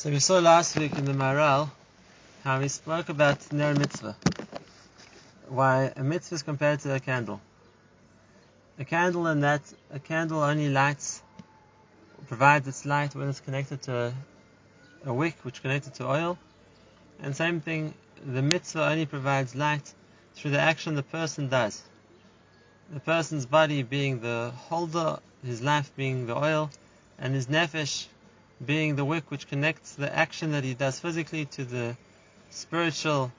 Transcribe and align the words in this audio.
So 0.00 0.08
we 0.08 0.18
saw 0.18 0.38
last 0.38 0.78
week 0.78 0.96
in 0.96 1.04
the 1.04 1.12
Maharal 1.12 1.70
how 2.42 2.58
we 2.58 2.68
spoke 2.68 3.10
about 3.10 3.52
Ner 3.52 3.74
Mitzvah. 3.74 4.16
Why 5.46 5.92
a 5.94 6.02
mitzvah 6.02 6.36
is 6.36 6.42
compared 6.42 6.80
to 6.80 6.94
a 6.94 7.00
candle. 7.00 7.38
A 8.78 8.86
candle 8.86 9.26
and 9.26 9.42
that 9.42 9.60
a 9.92 9.98
candle 9.98 10.42
only 10.42 10.70
lights, 10.70 11.22
provides 12.28 12.66
its 12.66 12.86
light 12.86 13.14
when 13.14 13.28
it's 13.28 13.40
connected 13.40 13.82
to 13.82 13.94
a, 13.94 14.14
a 15.04 15.12
wick 15.12 15.36
which 15.42 15.60
connected 15.60 15.92
to 15.96 16.08
oil. 16.08 16.38
And 17.22 17.36
same 17.36 17.60
thing, 17.60 17.92
the 18.24 18.40
mitzvah 18.40 18.84
only 18.84 19.04
provides 19.04 19.54
light 19.54 19.92
through 20.34 20.52
the 20.52 20.60
action 20.60 20.94
the 20.94 21.02
person 21.02 21.50
does. 21.50 21.82
The 22.90 23.00
person's 23.00 23.44
body 23.44 23.82
being 23.82 24.20
the 24.20 24.50
holder, 24.56 25.18
his 25.44 25.60
life 25.60 25.94
being 25.94 26.26
the 26.26 26.38
oil, 26.38 26.70
and 27.18 27.34
his 27.34 27.48
nefesh 27.48 28.06
being 28.64 28.96
the 28.96 29.04
wick 29.04 29.30
which 29.30 29.48
connects 29.48 29.94
the 29.94 30.14
action 30.14 30.52
that 30.52 30.64
he 30.64 30.74
does 30.74 31.00
physically 31.00 31.46
to 31.46 31.64
the 31.64 31.96
spiritual 32.50 33.32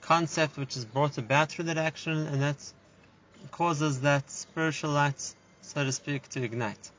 concept 0.00 0.56
which 0.56 0.76
is 0.76 0.84
brought 0.84 1.18
about 1.18 1.50
through 1.50 1.66
that 1.66 1.78
action, 1.78 2.26
and 2.26 2.42
that 2.42 2.56
causes 3.50 4.00
that 4.00 4.30
spiritual 4.30 4.90
light, 4.90 5.34
so 5.60 5.84
to 5.84 5.92
speak, 5.92 6.28
to 6.28 6.42
ignite. 6.42 6.90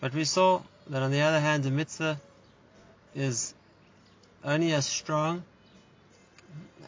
But 0.00 0.12
we 0.14 0.24
saw 0.24 0.62
that 0.88 1.02
on 1.02 1.10
the 1.10 1.20
other 1.20 1.40
hand, 1.40 1.62
the 1.62 1.70
mitzvah 1.70 2.18
is 3.14 3.54
only 4.44 4.72
as 4.72 4.86
strong 4.86 5.42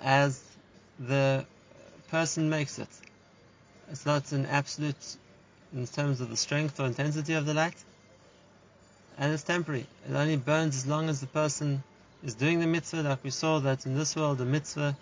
as 0.02 0.42
the 0.98 1.44
person 2.10 2.50
makes 2.50 2.78
it. 2.78 2.88
It's 3.90 4.06
not 4.06 4.32
an 4.32 4.46
absolute 4.46 5.16
in 5.72 5.86
terms 5.86 6.20
of 6.20 6.30
the 6.30 6.36
strength 6.36 6.80
or 6.80 6.86
intensity 6.86 7.34
of 7.34 7.46
the 7.46 7.54
light 7.54 7.76
and 9.20 9.34
it's 9.34 9.42
temporary. 9.42 9.86
It 10.08 10.14
only 10.14 10.36
burns 10.36 10.76
as 10.76 10.86
long 10.86 11.10
as 11.10 11.20
the 11.20 11.26
person 11.26 11.82
is 12.24 12.34
doing 12.34 12.58
the 12.58 12.66
mitzvah, 12.66 13.02
like 13.02 13.22
we 13.22 13.30
saw 13.30 13.60
that 13.60 13.84
in 13.84 13.94
this 13.94 14.16
world 14.16 14.38
the 14.38 14.46
mitzvah, 14.46 14.96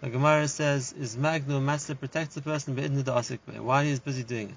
the 0.00 0.08
Gemara 0.08 0.46
says, 0.46 0.92
is 0.92 1.16
magnu 1.16 1.60
master 1.60 1.96
protects 1.96 2.36
the 2.36 2.40
person 2.40 2.74
but 2.74 2.84
in 2.84 2.94
the 2.94 3.02
asik 3.02 3.40
while 3.58 3.82
he 3.82 3.90
is 3.90 3.98
busy 3.98 4.22
doing 4.22 4.50
it. 4.50 4.56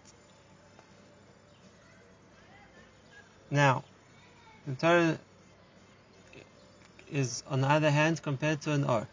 Now, 3.50 3.84
the 4.68 4.76
Torah 4.76 5.18
is 7.12 7.42
on 7.50 7.62
the 7.62 7.68
other 7.68 7.90
hand 7.90 8.22
compared 8.22 8.62
to 8.62 8.74
an 8.74 8.84
or. 8.84 9.08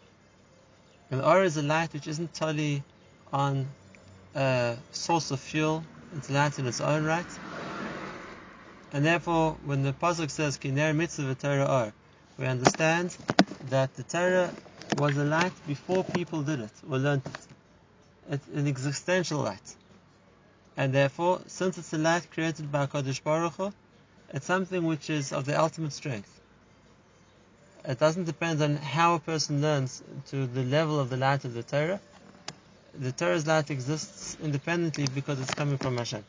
An 1.09 1.21
or 1.21 1.43
is 1.43 1.57
a 1.57 1.63
light 1.63 1.91
which 1.93 2.07
isn't 2.07 2.35
totally 2.35 2.83
on 3.33 3.65
a 4.35 4.77
source 4.91 5.31
of 5.31 5.39
fuel, 5.39 5.83
it's 6.15 6.29
light 6.29 6.59
in 6.59 6.67
its 6.67 6.81
own 6.81 7.03
right 7.03 7.39
and 8.93 9.05
therefore, 9.05 9.57
when 9.63 9.83
the 9.83 9.93
pasuk 9.93 10.31
says 10.31 10.57
"Kiner 10.57 10.95
mitzvah 10.95 11.35
Torah 11.35 11.65
or," 11.65 11.93
we 12.37 12.45
understand 12.45 13.17
that 13.69 13.93
the 13.95 14.03
Torah 14.03 14.53
was 14.95 15.17
a 15.17 15.23
light 15.25 15.53
before 15.65 16.03
people 16.05 16.43
did 16.43 16.59
it 16.61 16.71
or 16.89 16.97
learned 16.97 17.23
it. 17.25 17.47
It's 18.33 18.47
an 18.47 18.67
existential 18.67 19.39
light, 19.41 19.75
and 20.77 20.93
therefore, 20.93 21.41
since 21.47 21.77
it's 21.77 21.93
a 21.93 21.97
light 21.97 22.29
created 22.31 22.71
by 22.71 22.87
Kadosh 22.87 23.23
Baruch 23.23 23.53
Hu, 23.55 23.73
it's 24.29 24.45
something 24.45 24.85
which 24.85 25.09
is 25.09 25.33
of 25.33 25.45
the 25.45 25.59
ultimate 25.59 25.93
strength. 25.93 26.39
It 27.85 27.99
doesn't 27.99 28.25
depend 28.25 28.61
on 28.61 28.75
how 28.77 29.15
a 29.15 29.19
person 29.19 29.61
learns 29.61 30.03
to 30.29 30.45
the 30.47 30.63
level 30.63 30.99
of 30.99 31.09
the 31.09 31.17
light 31.17 31.45
of 31.45 31.53
the 31.53 31.63
Torah. 31.63 32.01
The 32.93 33.11
Torah's 33.13 33.47
light 33.47 33.71
exists 33.71 34.37
independently 34.41 35.07
because 35.07 35.39
it's 35.39 35.53
coming 35.53 35.77
from 35.77 35.97
Hashem. 35.97 36.25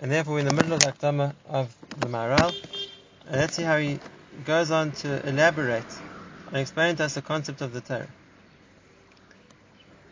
And 0.00 0.10
therefore, 0.10 0.34
we're 0.34 0.40
in 0.40 0.46
the 0.46 0.52
middle 0.52 0.72
of 0.72 0.80
the 0.80 0.92
Akdama 0.92 1.34
of 1.46 1.76
the 2.00 2.08
Maharal. 2.08 2.54
And 3.26 3.36
let's 3.36 3.54
see 3.54 3.62
how 3.62 3.76
he 3.76 4.00
goes 4.46 4.70
on 4.70 4.92
to 4.92 5.28
elaborate 5.28 5.84
and 6.46 6.56
explain 6.56 6.96
to 6.96 7.04
us 7.04 7.14
the 7.14 7.22
concept 7.22 7.60
of 7.60 7.74
the 7.74 7.82
Torah. 7.82 8.08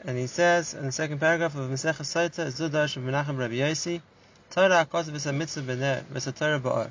And 0.05 0.19
he 0.19 0.27
says 0.27 0.75
in 0.75 0.85
the 0.85 0.93
second 0.93 1.21
paragraph 1.21 1.57
of 1.57 1.71
Masech 1.71 1.97
Saita, 1.97 2.49
Zudash 2.49 2.99
of 2.99 3.03
Menachem 3.03 3.39
Rabbi 3.39 3.55
Yossi, 3.55 4.03
Torah 4.51 4.87
akos 4.87 5.05
v'sa 5.05 5.35
mitzvah 5.35 5.63
b'ner, 5.63 6.05
v'sa 6.05 6.37
Torah 6.37 6.61
ba'or. 6.61 6.91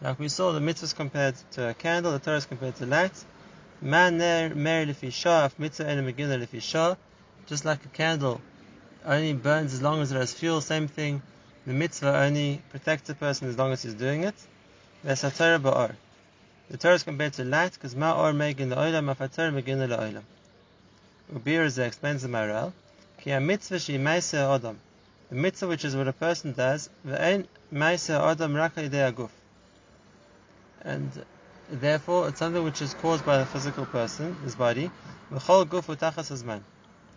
Like 0.00 0.18
we 0.18 0.28
saw, 0.30 0.52
the 0.52 0.60
mitzvah 0.60 0.86
is 0.86 0.92
compared 0.94 1.34
to 1.52 1.68
a 1.68 1.74
candle, 1.74 2.12
the 2.12 2.20
Torah 2.20 2.38
is 2.38 2.46
compared 2.46 2.74
to 2.76 2.86
light. 2.86 3.24
Man 3.82 4.16
ner 4.16 4.54
mer 4.54 4.86
lefi 4.86 5.12
shah, 5.12 5.50
mitzvah 5.58 5.90
ena 5.90 6.02
megina 6.02 6.42
lefi 6.42 6.62
shah. 6.62 6.96
Just 7.46 7.66
like 7.66 7.84
a 7.84 7.88
candle 7.88 8.40
only 9.04 9.34
burns 9.34 9.74
as 9.74 9.82
long 9.82 10.00
as 10.00 10.10
it 10.10 10.16
has 10.16 10.32
fuel, 10.32 10.62
same 10.62 10.88
thing 10.88 11.20
the 11.66 11.72
mitzvah 11.72 12.16
only 12.16 12.62
protects 12.70 13.10
a 13.10 13.14
person 13.14 13.48
as 13.48 13.58
long 13.58 13.72
as 13.72 13.82
he's 13.82 13.94
doing 13.94 14.24
it. 14.24 14.34
There's 15.04 15.20
Torah 15.20 15.58
ba'or. 15.58 15.94
The 16.70 16.76
Torah 16.76 16.94
is 16.94 17.02
compared 17.02 17.34
to 17.34 17.44
light 17.44 17.72
because 17.72 17.94
ma'or 17.94 18.34
megin 18.34 18.68
la'olam, 18.74 19.14
afatar 19.14 19.52
megin 19.52 19.86
la'olam. 19.88 20.22
Ubir 21.34 21.78
explains 21.78 22.22
the 22.22 22.28
Maharal. 22.28 22.72
Ki 23.18 23.32
a 23.32 23.40
mitzvah 23.40 23.78
shi 23.78 23.98
meise 23.98 24.34
adam. 24.34 24.78
The 25.28 25.36
mitzvah 25.36 25.68
which 25.68 25.84
is 25.84 25.94
what 25.94 26.08
a 26.08 26.12
person 26.12 26.52
does, 26.52 26.88
ve'en 27.06 27.46
meise 27.70 28.10
adam 28.10 28.54
raka 28.54 28.80
aguf. 28.80 29.30
And 30.82 31.10
therefore, 31.70 32.28
it's 32.28 32.38
something 32.38 32.64
which 32.64 32.80
is 32.80 32.94
caused 32.94 33.24
by 33.26 33.38
the 33.38 33.46
physical 33.46 33.84
person, 33.84 34.34
his 34.44 34.54
body. 34.54 34.90
V'chol 35.30 35.66
guf 35.66 35.94
utachas 35.94 36.30
azman. 36.30 36.62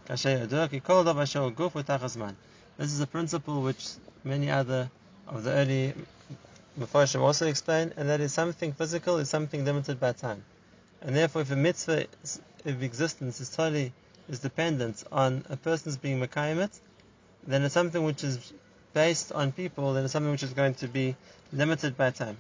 Kashay 0.07 0.45
yadua 0.45 0.69
ki 0.69 0.81
kol 0.81 1.03
dav 1.03 1.17
asher 1.17 1.49
guf 1.51 1.71
utachas 1.71 2.17
man. 2.17 2.35
This 2.77 2.91
is 2.91 2.99
a 2.99 3.07
principle 3.07 3.61
which 3.61 3.87
many 4.23 4.49
other 4.49 4.89
of 5.27 5.43
the 5.43 5.51
early 5.51 5.93
Mepharshim 6.79 7.21
also 7.21 7.47
explain, 7.47 7.93
and 7.97 8.09
that 8.09 8.19
is 8.19 8.33
something 8.33 8.73
physical 8.73 9.17
is 9.17 9.29
something 9.29 9.63
limited 9.63 9.99
by 9.99 10.11
time. 10.11 10.43
And 11.01 11.15
therefore, 11.15 11.43
if 11.43 11.51
a 11.51 11.55
mitzvah 11.55 12.07
of 12.65 12.81
existence 12.81 13.39
is 13.39 13.49
totally 13.49 13.93
is 14.29 14.39
dependent 14.39 15.03
on 15.11 15.45
a 15.49 15.57
person's 15.57 15.97
being 15.97 16.19
Mekayim 16.19 16.69
then 17.45 17.63
it's 17.63 17.73
something 17.73 18.03
which 18.03 18.23
is 18.23 18.53
based 18.93 19.31
on 19.33 19.51
people, 19.51 19.93
then 19.93 20.05
it's 20.05 20.13
something 20.13 20.31
which 20.31 20.43
is 20.43 20.53
going 20.53 20.75
to 20.75 20.87
be 20.87 21.15
limited 21.51 21.97
by 21.97 22.09
time. 22.09 22.37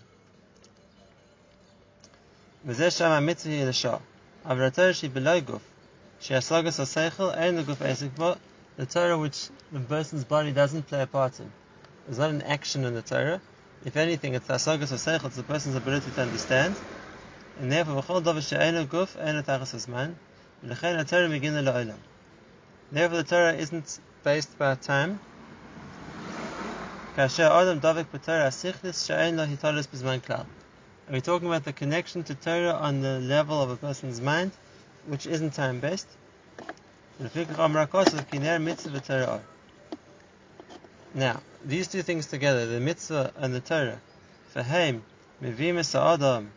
The 2.65 2.73
Torah 8.85 9.17
which 9.17 9.49
the 9.71 9.79
person's 9.81 10.23
body 10.23 10.51
doesn't 10.51 10.87
play 10.87 11.01
a 11.01 11.07
part 11.07 11.39
in. 11.39 11.51
There's 12.05 12.19
not 12.19 12.31
an 12.31 12.41
action 12.41 12.83
in 12.83 12.93
the 12.93 13.01
Torah. 13.01 13.41
If 13.85 13.95
anything, 13.97 14.33
it's 14.33 14.47
the 14.47 14.55
asagas 14.55 14.91
or 14.91 15.27
it's 15.27 15.35
the 15.35 15.43
person's 15.43 15.75
ability 15.75 16.11
to 16.11 16.21
understand. 16.21 16.75
And 17.59 17.71
therefore, 17.71 18.01
v'chol 18.01 18.23
davar 18.23 18.41
she'enu 18.41 18.85
guf, 18.85 19.15
enu 19.17 19.41
tachas 19.41 19.73
hazman, 19.73 20.15
v'lechen 20.65 21.07
Torah 21.07 21.29
megina 21.29 21.63
la'olam. 21.63 21.97
Therefore, 22.91 23.17
the 23.17 23.23
Torah 23.23 23.53
isn't 23.53 23.99
based 24.23 24.57
by 24.57 24.75
time. 24.75 25.19
Kasher 27.15 27.49
adam 27.49 27.79
davik 27.79 28.05
b'Torah 28.05 28.47
asichlis 28.47 29.05
she'en 29.05 29.37
lo 29.37 29.45
hitalis 29.45 29.87
b'zman 29.87 30.21
klal. 30.21 30.45
Are 31.09 31.13
we 31.13 31.21
talking 31.21 31.47
about 31.47 31.63
the 31.65 31.73
connection 31.73 32.23
to 32.23 32.35
Torah 32.35 32.73
on 32.73 33.01
the 33.01 33.19
level 33.19 33.61
of 33.61 33.69
a 33.69 33.75
person's 33.75 34.21
mind, 34.21 34.51
which 35.05 35.27
isn't 35.27 35.51
time 35.51 35.79
based? 35.79 36.07
Now, 41.15 41.41
these 41.65 41.87
two 41.87 42.01
things 42.01 42.25
together, 42.25 42.65
the 42.65 42.79
mitzvah 42.79 43.31
and 43.37 43.53
the 43.53 43.59
Torah, 43.59 43.99
Fahem, 44.53 45.01
Mevim 45.41 45.77
Adam, 46.13 46.51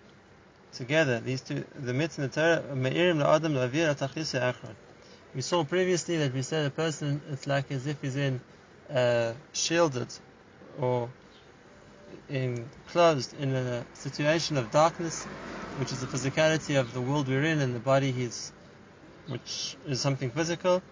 together, 0.73 1.21
these 1.21 1.41
two, 1.41 1.65
the 1.81 1.93
mitzvah 1.93 2.23
and 2.23 2.33
the 2.33 2.35
Torah, 2.35 2.75
Me'irim 2.75 3.19
La'adam 3.19 3.53
La'avir 3.55 3.95
Atachlis. 3.95 4.35
We 5.35 5.43
saw 5.43 5.65
previously 5.65 6.17
that 6.19 6.33
we 6.33 6.43
said 6.43 6.67
a 6.67 6.71
person, 6.71 7.21
it's 7.31 7.47
like 7.47 7.71
as 7.71 7.87
if 7.87 8.01
he's 8.01 8.17
in, 8.17 8.41
uh, 8.93 9.33
shielded, 9.53 10.09
or 10.81 11.09
enclosed 12.29 13.35
in 13.41 13.55
a 13.55 13.85
situation 13.95 14.57
of 14.57 14.71
darkness, 14.71 15.27
which 15.79 15.93
is 15.93 16.01
the 16.01 16.07
physicality 16.07 16.79
of 16.79 16.93
the 16.93 17.01
world 17.01 17.29
we're 17.29 17.43
in, 17.43 17.61
and 17.61 17.75
the 17.75 17.81
body 17.81 18.13
he's, 18.13 18.53
which 19.29 19.77
is 19.87 20.01
something 20.01 20.31
physical, 20.31 20.83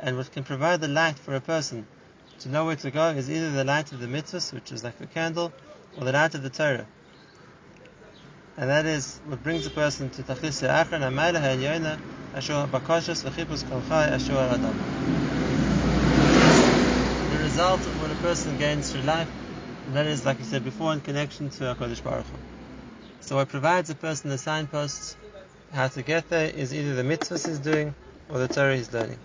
and 0.00 0.16
what 0.16 0.30
can 0.32 0.44
provide 0.44 0.80
the 0.80 0.88
light 0.88 1.18
for 1.18 1.34
a 1.34 1.40
person 1.40 1.86
to 2.40 2.48
know 2.48 2.66
where 2.66 2.76
to 2.76 2.90
go 2.90 3.08
is 3.10 3.30
either 3.30 3.50
the 3.50 3.64
light 3.64 3.92
of 3.92 4.00
the 4.00 4.06
mitzvahs, 4.06 4.52
which 4.52 4.72
is 4.72 4.84
like 4.84 5.00
a 5.00 5.06
candle, 5.06 5.52
or 5.98 6.04
the 6.04 6.12
light 6.12 6.34
of 6.34 6.42
the 6.42 6.50
Torah. 6.50 6.86
And 8.56 8.70
that 8.70 8.86
is 8.86 9.20
what 9.26 9.42
brings 9.42 9.66
a 9.66 9.70
person 9.70 10.10
to 10.10 10.22
Tachlis 10.22 10.66
Achran 10.66 11.02
Amayla 11.02 11.40
Ha'elyona 11.40 11.98
Ashur 12.34 12.68
Bakashas 12.70 13.28
V'chipus 13.28 13.64
Kolchai 13.64 14.10
Ashur 14.10 14.36
Adam. 14.36 14.76
The 17.30 17.38
result 17.38 17.86
of 17.86 18.00
what 18.00 18.10
a 18.10 18.16
person 18.16 18.56
gains 18.56 18.90
through 18.90 19.02
life, 19.02 19.30
and 19.86 19.96
that 19.96 20.06
is, 20.06 20.24
like 20.24 20.40
I 20.40 20.44
said 20.44 20.64
before, 20.64 20.92
in 20.92 21.00
connection 21.00 21.50
to 21.50 21.64
HaKadosh 21.74 22.02
Baruch 22.02 22.26
Hu. 22.26 22.38
So 23.20 23.36
what 23.36 23.48
provides 23.48 23.90
a 23.90 23.94
person 23.94 24.30
the 24.30 24.38
signposts 24.38 25.16
how 25.72 25.88
to 25.88 26.02
get 26.02 26.28
there 26.30 26.48
is 26.48 26.72
either 26.74 26.94
the 26.94 27.02
mitzvahs 27.02 27.46
he's 27.46 27.58
doing 27.58 27.94
or 28.30 28.38
the 28.38 28.48
Torah 28.48 28.76
he's 28.76 28.92
learning. 28.92 29.18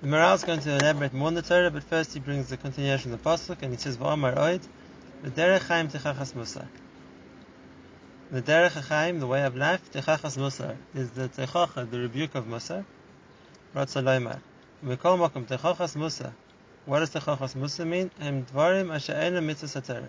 The 0.00 0.06
Maharal 0.06 0.36
is 0.36 0.44
going 0.44 0.60
to 0.60 0.76
elaborate 0.76 1.12
more 1.12 1.26
on 1.26 1.34
the 1.34 1.42
Torah, 1.42 1.72
but 1.72 1.82
first 1.82 2.14
he 2.14 2.20
brings 2.20 2.48
the 2.50 2.56
continuation 2.56 3.12
of 3.12 3.20
the 3.20 3.28
pasuk, 3.28 3.62
and 3.62 3.72
he 3.72 3.76
says, 3.76 3.96
"Va'amar 3.96 4.36
oid 4.36 4.60
The 5.24 5.30
derech 5.30 5.62
chaim 5.62 5.88
techachas 5.88 6.34
musar. 6.34 6.68
The 8.30 8.40
derech 8.40 9.18
the 9.18 9.26
way 9.26 9.42
of 9.42 9.56
life, 9.56 9.90
techachas 9.90 10.38
musar, 10.38 10.76
is 10.94 11.10
the 11.10 11.28
techacha, 11.28 11.90
the 11.90 11.98
rebuke 11.98 12.36
of 12.36 12.44
musar. 12.44 12.84
Ratza 13.74 14.00
loymar. 14.00 14.38
Mikol 14.84 15.18
makom 15.18 15.46
techachas 15.46 15.96
musar. 15.96 16.30
What 16.86 17.00
does 17.00 17.10
techachas 17.10 17.56
musar 17.56 17.84
mean? 17.84 18.12
Hem 18.20 18.44
dvarim 18.44 18.94
asher 18.94 19.14
ena 19.14 19.40
mitzvah 19.40 19.80
satara. 19.80 20.08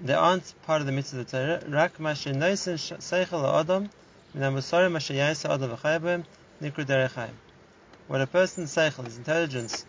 They 0.00 0.14
aren't 0.14 0.54
part 0.62 0.80
of 0.80 0.86
the 0.86 0.92
mitzvah 0.92 1.20
of 1.20 1.30
the 1.30 1.38
Torah. 1.38 1.62
Rak 1.68 1.98
mashe 1.98 2.34
noisin 2.34 2.78
seichel 2.96 3.42
ha'adam 3.42 3.90
min 4.32 4.42
ha'musarim 4.42 4.96
asher 4.96 5.12
yaisa 5.12 5.50
adam 5.50 5.76
v'chayabim 5.76 6.24
nikru 6.62 6.86
derech 6.86 7.12
chaim. 7.12 7.36
When 8.08 8.20
a 8.20 8.26
person's 8.26 8.74
seichel, 8.74 9.04
his 9.04 9.18
intelligence, 9.18 9.84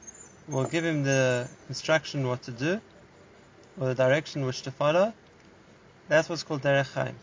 will 0.47 0.65
give 0.65 0.83
him 0.83 1.03
the 1.03 1.47
instruction 1.69 2.27
what 2.27 2.41
to 2.43 2.51
do, 2.51 2.81
or 3.79 3.87
the 3.87 3.95
direction 3.95 4.45
which 4.45 4.63
to 4.63 4.71
follow, 4.71 5.13
that's 6.07 6.27
what's 6.27 6.43
called 6.43 6.61
derech 6.61 6.91
chaim. 6.93 7.15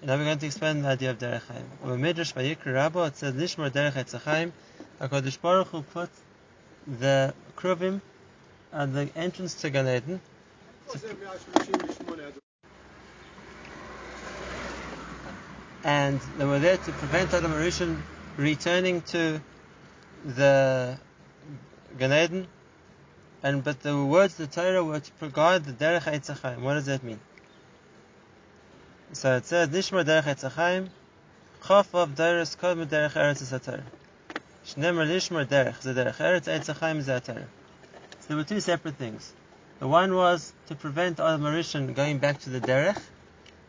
And 0.00 0.08
now 0.08 0.16
we're 0.16 0.24
going 0.24 0.38
to 0.38 0.46
explain 0.46 0.82
the 0.82 0.88
idea 0.88 1.10
of 1.10 1.18
derech 1.18 1.42
chaim. 1.48 1.64
When 1.82 2.00
Midrash 2.00 2.32
Vayikra 2.34 2.74
Rabba, 2.74 3.04
it 3.06 3.16
says 3.16 3.34
Lishmar 3.34 3.70
derech 3.70 3.94
etzachaim, 3.94 4.52
HaKadosh 5.00 5.40
Baruch 5.40 5.68
Hu 5.68 5.82
put 5.82 6.10
the 6.86 7.34
kruvim 7.56 8.00
at 8.72 8.92
the 8.94 9.08
entrance 9.16 9.54
to 9.62 9.70
Gan 9.70 9.88
Eden, 9.88 10.20
and 15.84 16.20
they 16.36 16.44
were 16.44 16.58
there 16.60 16.76
to 16.76 16.92
prevent 16.92 17.34
Adam 17.34 17.52
Rishon 17.52 17.96
returning 18.38 19.02
to 19.02 19.42
the 20.24 20.98
Gan 21.98 22.12
Eden. 22.12 22.46
And 23.42 23.62
but 23.62 23.80
the 23.80 24.02
words 24.02 24.36
the 24.36 24.46
Torah 24.46 24.82
were 24.82 25.00
to 25.00 25.28
guard 25.28 25.64
the 25.64 25.72
Derech 25.72 26.02
Eitzachayim. 26.02 26.60
What 26.60 26.74
does 26.74 26.86
that 26.86 27.02
mean? 27.02 27.20
So 29.12 29.36
it 29.36 29.46
says 29.46 29.68
Nishmar 29.68 30.04
Derech 30.04 30.24
Eitzachayim, 30.24 30.88
Chaf 31.66 31.94
of 31.94 32.14
Derech 32.14 32.56
Kod 32.58 32.78
Derech 32.78 33.12
Eretz 33.12 33.42
Satar. 33.42 33.82
Shnemer 34.66 35.06
Lishmar 35.06 35.46
Derech, 35.46 35.80
the 35.80 35.94
Derech 35.94 36.16
Eretz 36.16 36.46
Eitzachayim 36.46 37.02
Zatar. 37.02 37.44
So 38.20 38.28
there 38.28 38.36
were 38.36 38.44
two 38.44 38.60
separate 38.60 38.96
things. 38.96 39.32
The 39.78 39.86
one 39.86 40.14
was 40.14 40.52
to 40.66 40.74
prevent 40.74 41.20
Adam 41.20 41.42
Rishon 41.42 41.94
going 41.94 42.18
back 42.18 42.40
to 42.40 42.50
the 42.50 42.60
Derech, 42.60 43.00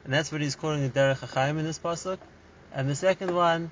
and 0.04 0.14
that's 0.14 0.32
what 0.32 0.42
he's 0.42 0.56
calling 0.56 0.82
the 0.82 0.90
Derech 0.90 1.20
HaChaim 1.20 1.60
in 1.60 1.66
this 1.66 1.78
pasuk. 1.78 2.18
And 2.74 2.90
the 2.90 2.96
second 2.96 3.36
one 3.36 3.72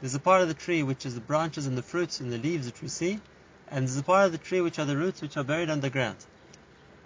There's 0.00 0.14
a 0.14 0.20
part 0.20 0.42
of 0.42 0.48
the 0.48 0.54
tree 0.54 0.82
which 0.84 1.04
is 1.04 1.14
the 1.14 1.20
branches 1.20 1.66
and 1.66 1.76
the 1.76 1.82
fruits 1.82 2.20
and 2.20 2.32
the 2.32 2.38
leaves 2.38 2.66
which 2.66 2.80
we 2.80 2.88
see, 2.88 3.20
and 3.68 3.86
there's 3.86 3.98
a 3.98 4.02
part 4.02 4.26
of 4.26 4.32
the 4.32 4.38
tree 4.38 4.60
which 4.60 4.78
are 4.78 4.84
the 4.84 4.96
roots 4.96 5.20
which 5.20 5.36
are 5.36 5.42
buried 5.42 5.70
underground. 5.70 6.16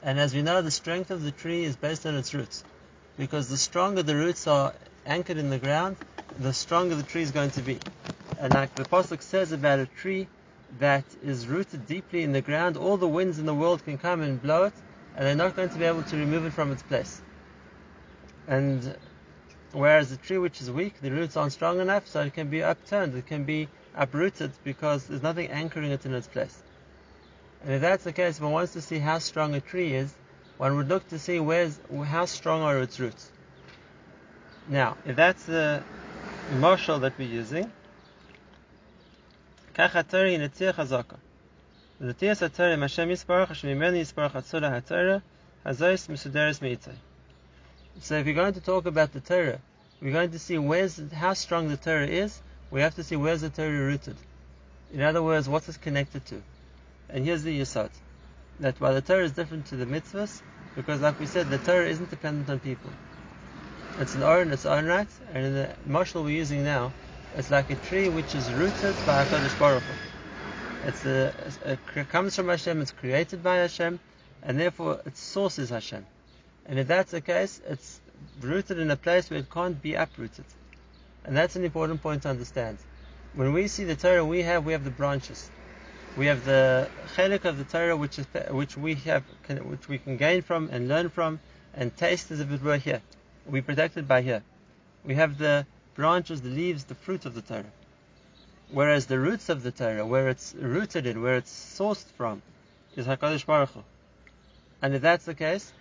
And 0.02 0.18
as 0.18 0.34
we 0.34 0.42
know, 0.42 0.60
the 0.60 0.70
strength 0.70 1.10
of 1.10 1.22
the 1.22 1.30
tree 1.30 1.64
is 1.64 1.76
based 1.76 2.04
on 2.04 2.14
its 2.16 2.34
roots. 2.34 2.64
Because 3.16 3.48
the 3.48 3.56
stronger 3.56 4.02
the 4.02 4.16
roots 4.16 4.46
are 4.46 4.74
anchored 5.06 5.38
in 5.38 5.48
the 5.48 5.58
ground, 5.58 5.96
the 6.38 6.52
stronger 6.52 6.94
the 6.94 7.02
tree 7.02 7.22
is 7.22 7.30
going 7.30 7.50
to 7.52 7.62
be. 7.62 7.78
And 8.38 8.52
like 8.52 8.74
the 8.74 8.82
Apostle 8.82 9.18
says 9.20 9.52
about 9.52 9.78
a 9.78 9.86
tree 9.86 10.28
that 10.78 11.04
is 11.22 11.46
rooted 11.46 11.86
deeply 11.86 12.22
in 12.22 12.32
the 12.32 12.40
ground, 12.40 12.76
all 12.76 12.96
the 12.96 13.08
winds 13.08 13.38
in 13.38 13.46
the 13.46 13.54
world 13.54 13.84
can 13.84 13.96
come 13.96 14.20
and 14.20 14.42
blow 14.42 14.64
it, 14.64 14.72
and 15.16 15.26
they're 15.26 15.34
not 15.34 15.56
going 15.56 15.68
to 15.70 15.78
be 15.78 15.84
able 15.84 16.02
to 16.02 16.16
remove 16.16 16.44
it 16.44 16.52
from 16.52 16.72
its 16.72 16.82
place. 16.82 17.20
And 18.46 18.96
whereas 19.72 20.10
the 20.10 20.16
tree 20.16 20.38
which 20.38 20.60
is 20.60 20.70
weak, 20.70 21.00
the 21.00 21.10
roots 21.10 21.36
aren't 21.36 21.52
strong 21.52 21.80
enough, 21.80 22.06
so 22.06 22.20
it 22.20 22.34
can 22.34 22.48
be 22.48 22.62
upturned, 22.62 23.14
it 23.14 23.26
can 23.26 23.44
be 23.44 23.68
uprooted 23.94 24.52
because 24.64 25.06
there's 25.06 25.22
nothing 25.22 25.48
anchoring 25.48 25.90
it 25.90 26.06
in 26.06 26.14
its 26.14 26.26
place. 26.26 26.62
And 27.64 27.74
if 27.74 27.80
that's 27.80 28.04
the 28.04 28.12
case, 28.12 28.40
one 28.40 28.52
wants 28.52 28.72
to 28.72 28.82
see 28.82 28.98
how 28.98 29.18
strong 29.18 29.54
a 29.54 29.60
tree 29.60 29.94
is, 29.94 30.12
one 30.58 30.76
would 30.76 30.88
look 30.88 31.08
to 31.08 31.18
see 31.18 31.40
where's 31.40 31.78
how 32.04 32.24
strong 32.26 32.62
are 32.62 32.78
its 32.80 32.98
roots. 33.00 33.30
Now, 34.68 34.96
if 35.04 35.16
that's 35.16 35.44
the 35.44 35.82
mashal 36.54 37.00
that 37.00 37.18
we're 37.18 37.28
using, 37.28 37.70
kachatari 39.74 40.38
netzir 40.38 40.72
chazaka. 40.72 41.16
Hashem 42.00 43.08
Yisparach 43.08 43.48
Hashem 43.48 43.78
Yisparach 43.78 44.32
Hatzula 44.32 44.82
HaTorah 44.82 45.22
Hazois 45.64 46.08
Mesuderes 46.08 46.58
Meitzai. 46.60 46.96
So 48.00 48.16
if 48.16 48.26
you're 48.26 48.34
going 48.34 48.54
to 48.54 48.60
talk 48.60 48.86
about 48.86 49.12
the 49.12 49.20
Torah, 49.20 49.60
we're 50.00 50.12
going 50.12 50.32
to 50.32 50.38
see 50.38 50.58
where's 50.58 51.00
how 51.12 51.34
strong 51.34 51.68
the 51.68 51.76
Torah 51.76 52.06
is. 52.06 52.40
We 52.70 52.80
have 52.80 52.94
to 52.96 53.04
see 53.04 53.16
where's 53.16 53.42
the 53.42 53.50
Torah 53.50 53.70
rooted. 53.70 54.16
In 54.92 55.00
other 55.02 55.22
words, 55.22 55.48
what's 55.48 55.76
connected 55.76 56.24
to? 56.26 56.42
And 57.08 57.24
here's 57.24 57.42
the 57.42 57.60
yisod 57.60 57.90
that 58.60 58.80
while 58.80 58.94
the 58.94 59.00
Torah 59.00 59.24
is 59.24 59.32
different 59.32 59.66
to 59.66 59.76
the 59.76 59.86
mitzvahs, 59.86 60.40
because 60.74 61.00
like 61.00 61.18
we 61.18 61.26
said, 61.26 61.50
the 61.50 61.58
Torah 61.58 61.88
isn't 61.88 62.10
dependent 62.10 62.48
on 62.48 62.60
people. 62.60 62.90
It's 63.98 64.14
an 64.14 64.22
or 64.22 64.40
in 64.40 64.52
its 64.52 64.64
own 64.64 64.86
right, 64.86 65.08
and 65.34 65.46
in 65.46 65.54
the 65.54 65.68
mashal 65.88 66.24
we're 66.24 66.30
using 66.30 66.64
now, 66.64 66.92
it's 67.36 67.50
like 67.50 67.70
a 67.70 67.76
tree 67.76 68.08
which 68.08 68.34
is 68.34 68.52
rooted 68.52 68.94
by 69.04 69.24
HaKadosh 69.24 69.58
Baruch 69.58 69.82
Hu. 69.82 70.88
It's 70.88 71.04
a, 71.04 71.32
it 71.96 72.08
comes 72.08 72.34
from 72.36 72.48
Hashem, 72.48 72.80
it's 72.80 72.90
created 72.92 73.42
by 73.42 73.56
Hashem, 73.56 74.00
and 74.42 74.58
therefore 74.58 75.00
its 75.04 75.20
source 75.20 75.58
is 75.58 75.70
Hashem. 75.70 76.06
And 76.66 76.78
if 76.78 76.86
that's 76.86 77.10
the 77.10 77.20
case, 77.20 77.60
it's 77.66 78.00
rooted 78.40 78.78
in 78.78 78.90
a 78.90 78.96
place 78.96 79.30
where 79.30 79.40
it 79.40 79.50
can't 79.50 79.80
be 79.80 79.94
uprooted. 79.94 80.44
And 81.24 81.36
that's 81.36 81.56
an 81.56 81.64
important 81.64 82.02
point 82.02 82.22
to 82.22 82.28
understand. 82.28 82.78
When 83.34 83.52
we 83.52 83.68
see 83.68 83.84
the 83.84 83.96
Torah 83.96 84.24
we 84.24 84.42
have, 84.42 84.64
we 84.64 84.72
have 84.72 84.84
the 84.84 84.90
branches. 84.90 85.50
We 86.16 86.26
have 86.26 86.44
the 86.44 86.88
chelik 87.14 87.44
of 87.44 87.56
the 87.56 87.64
Torah 87.64 87.96
which 87.96 88.18
is 88.18 88.26
which 88.50 88.76
we 88.76 88.94
have 88.96 89.24
which 89.48 89.88
we 89.88 89.98
can 89.98 90.18
gain 90.18 90.42
from 90.42 90.68
and 90.70 90.88
learn 90.88 91.08
from 91.08 91.40
and 91.74 91.96
taste 91.96 92.30
as 92.30 92.40
if 92.40 92.52
it 92.52 92.62
were 92.62 92.76
here. 92.76 93.00
We're 93.46 93.62
protected 93.62 94.06
by 94.06 94.20
here. 94.22 94.42
We 95.04 95.14
have 95.14 95.38
the 95.38 95.66
branches, 95.94 96.42
the 96.42 96.48
leaves, 96.48 96.84
the 96.84 96.94
fruit 96.94 97.24
of 97.24 97.34
the 97.34 97.42
Torah. 97.42 97.72
Whereas 98.70 99.06
the 99.06 99.18
roots 99.18 99.48
of 99.48 99.62
the 99.62 99.70
Torah, 99.70 100.06
where 100.06 100.28
it's 100.28 100.54
rooted 100.54 101.06
in, 101.06 101.22
where 101.22 101.36
it's 101.36 101.52
sourced 101.78 102.06
from, 102.16 102.42
is 102.96 103.06
Hakadosh 103.06 103.44
Baruch 103.44 103.70
Hu. 103.70 103.82
And 104.80 104.94
if 104.94 105.02
that's 105.02 105.24
the 105.24 105.34
case, 105.34 105.72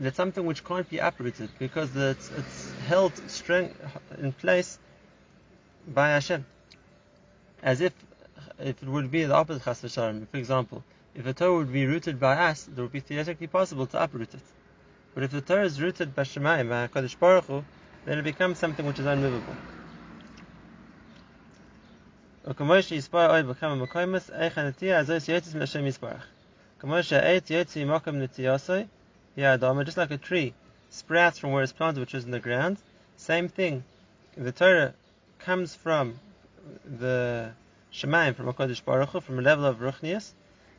that's 0.00 0.16
something 0.16 0.44
which 0.44 0.64
can't 0.64 0.88
be 0.88 0.98
uprooted 0.98 1.48
because 1.58 1.94
it's, 1.96 2.30
it's 2.36 2.72
held 2.86 3.12
strength 3.30 3.74
in 4.18 4.32
place 4.32 4.78
by 5.88 6.10
Hashem. 6.10 6.44
As 7.62 7.80
if 7.80 7.92
if 8.58 8.82
it 8.82 8.88
would 8.88 9.10
be 9.10 9.24
the 9.24 9.34
opposite 9.34 9.64
Chas 9.64 9.82
v'shalom. 9.82 10.26
For 10.28 10.36
example, 10.38 10.82
if 11.14 11.24
the 11.24 11.34
Torah 11.34 11.56
would 11.56 11.72
be 11.72 11.86
rooted 11.86 12.18
by 12.18 12.34
us, 12.36 12.68
it 12.68 12.80
would 12.80 12.92
be 12.92 13.00
theoretically 13.00 13.46
possible 13.46 13.86
to 13.86 14.02
uproot 14.02 14.34
it. 14.34 14.40
But 15.14 15.24
if 15.24 15.30
the 15.30 15.40
Torah 15.40 15.64
is 15.64 15.80
rooted 15.80 16.14
by 16.14 16.22
Shemayim, 16.22 16.68
by 16.68 16.88
Hakadosh 16.88 17.18
Baruch 17.18 17.44
Hu, 17.46 17.64
then 18.04 18.18
it 18.18 18.22
becomes 18.22 18.58
something 18.58 18.86
which 18.86 18.98
is 18.98 19.06
unmovable. 19.06 19.56
וכמו 22.46 22.82
שיספר 22.82 23.30
אוי 23.30 23.42
בכמה 23.42 23.74
מקומות, 23.74 24.30
איך 24.30 24.58
הנטייה 24.58 24.98
הזאת 24.98 25.28
יוצאת 25.28 25.54
מן 25.54 25.62
השם 25.62 25.86
יספרך. 25.86 26.26
כמו 26.78 27.02
שהעץ 27.02 27.50
יוצא 27.50 27.84
ממקום 27.84 28.16
נטייסוי, 28.16 28.84
yeah, 29.33 29.55
Adama, 29.57 29.85
just 29.85 29.97
like 29.97 30.11
a 30.11 30.17
tree 30.17 30.53
sprouts 30.89 31.39
from 31.39 31.51
where 31.51 31.63
it's 31.63 31.71
planted, 31.71 32.01
which 32.01 32.13
is 32.13 32.25
in 32.25 32.31
the 32.31 32.39
ground. 32.39 32.77
Same 33.15 33.47
thing. 33.47 33.85
The 34.35 34.51
Torah 34.51 34.93
comes 35.39 35.73
from 35.73 36.19
the 36.85 37.51
Shemaim, 37.93 38.35
from 38.35 38.47
HaKadosh 38.47 38.83
Baruch 38.83 39.09
Hu, 39.09 39.21
from 39.21 39.39
a 39.39 39.41
level 39.41 39.65
of 39.65 39.77
ruchnias, 39.77 40.31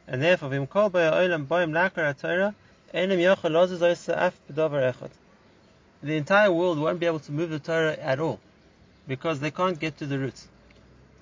and 0.07 0.21
therefore, 0.21 0.51
Vim 0.51 0.67
Kol 0.67 0.91
Olam 0.91 1.47
Boim 1.47 1.71
Lakar 1.71 2.15
Torah, 2.21 2.55
Enim 2.93 3.19
Yochel 3.19 3.55
Af 4.11 4.39
B'Dover 4.51 4.93
Echot. 4.93 5.11
The 6.03 6.17
entire 6.17 6.53
world 6.53 6.79
won't 6.79 7.01
be 7.01 7.07
able 7.07 7.21
to 7.21 7.33
move 7.33 7.49
the 7.49 7.59
Torah 7.59 7.95
at 7.95 8.21
all, 8.21 8.39
because 9.09 9.41
they 9.41 9.51
can't 9.51 9.79
get 9.79 9.97
to 9.99 10.07
the 10.07 10.19
roots. 10.19 10.47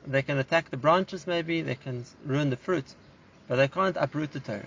They 0.05 0.23
can 0.23 0.39
attack 0.39 0.71
the 0.71 0.77
branches, 0.77 1.29
maybe, 1.29 1.63
they 1.63 1.77
can 1.77 2.05
ruin 2.25 2.51
the 2.51 2.57
fruit, 2.57 2.95
but 3.47 3.57
they 3.57 3.69
can't 3.69 3.97
uproot 3.97 4.33
the 4.33 4.41
Torah. 4.41 4.67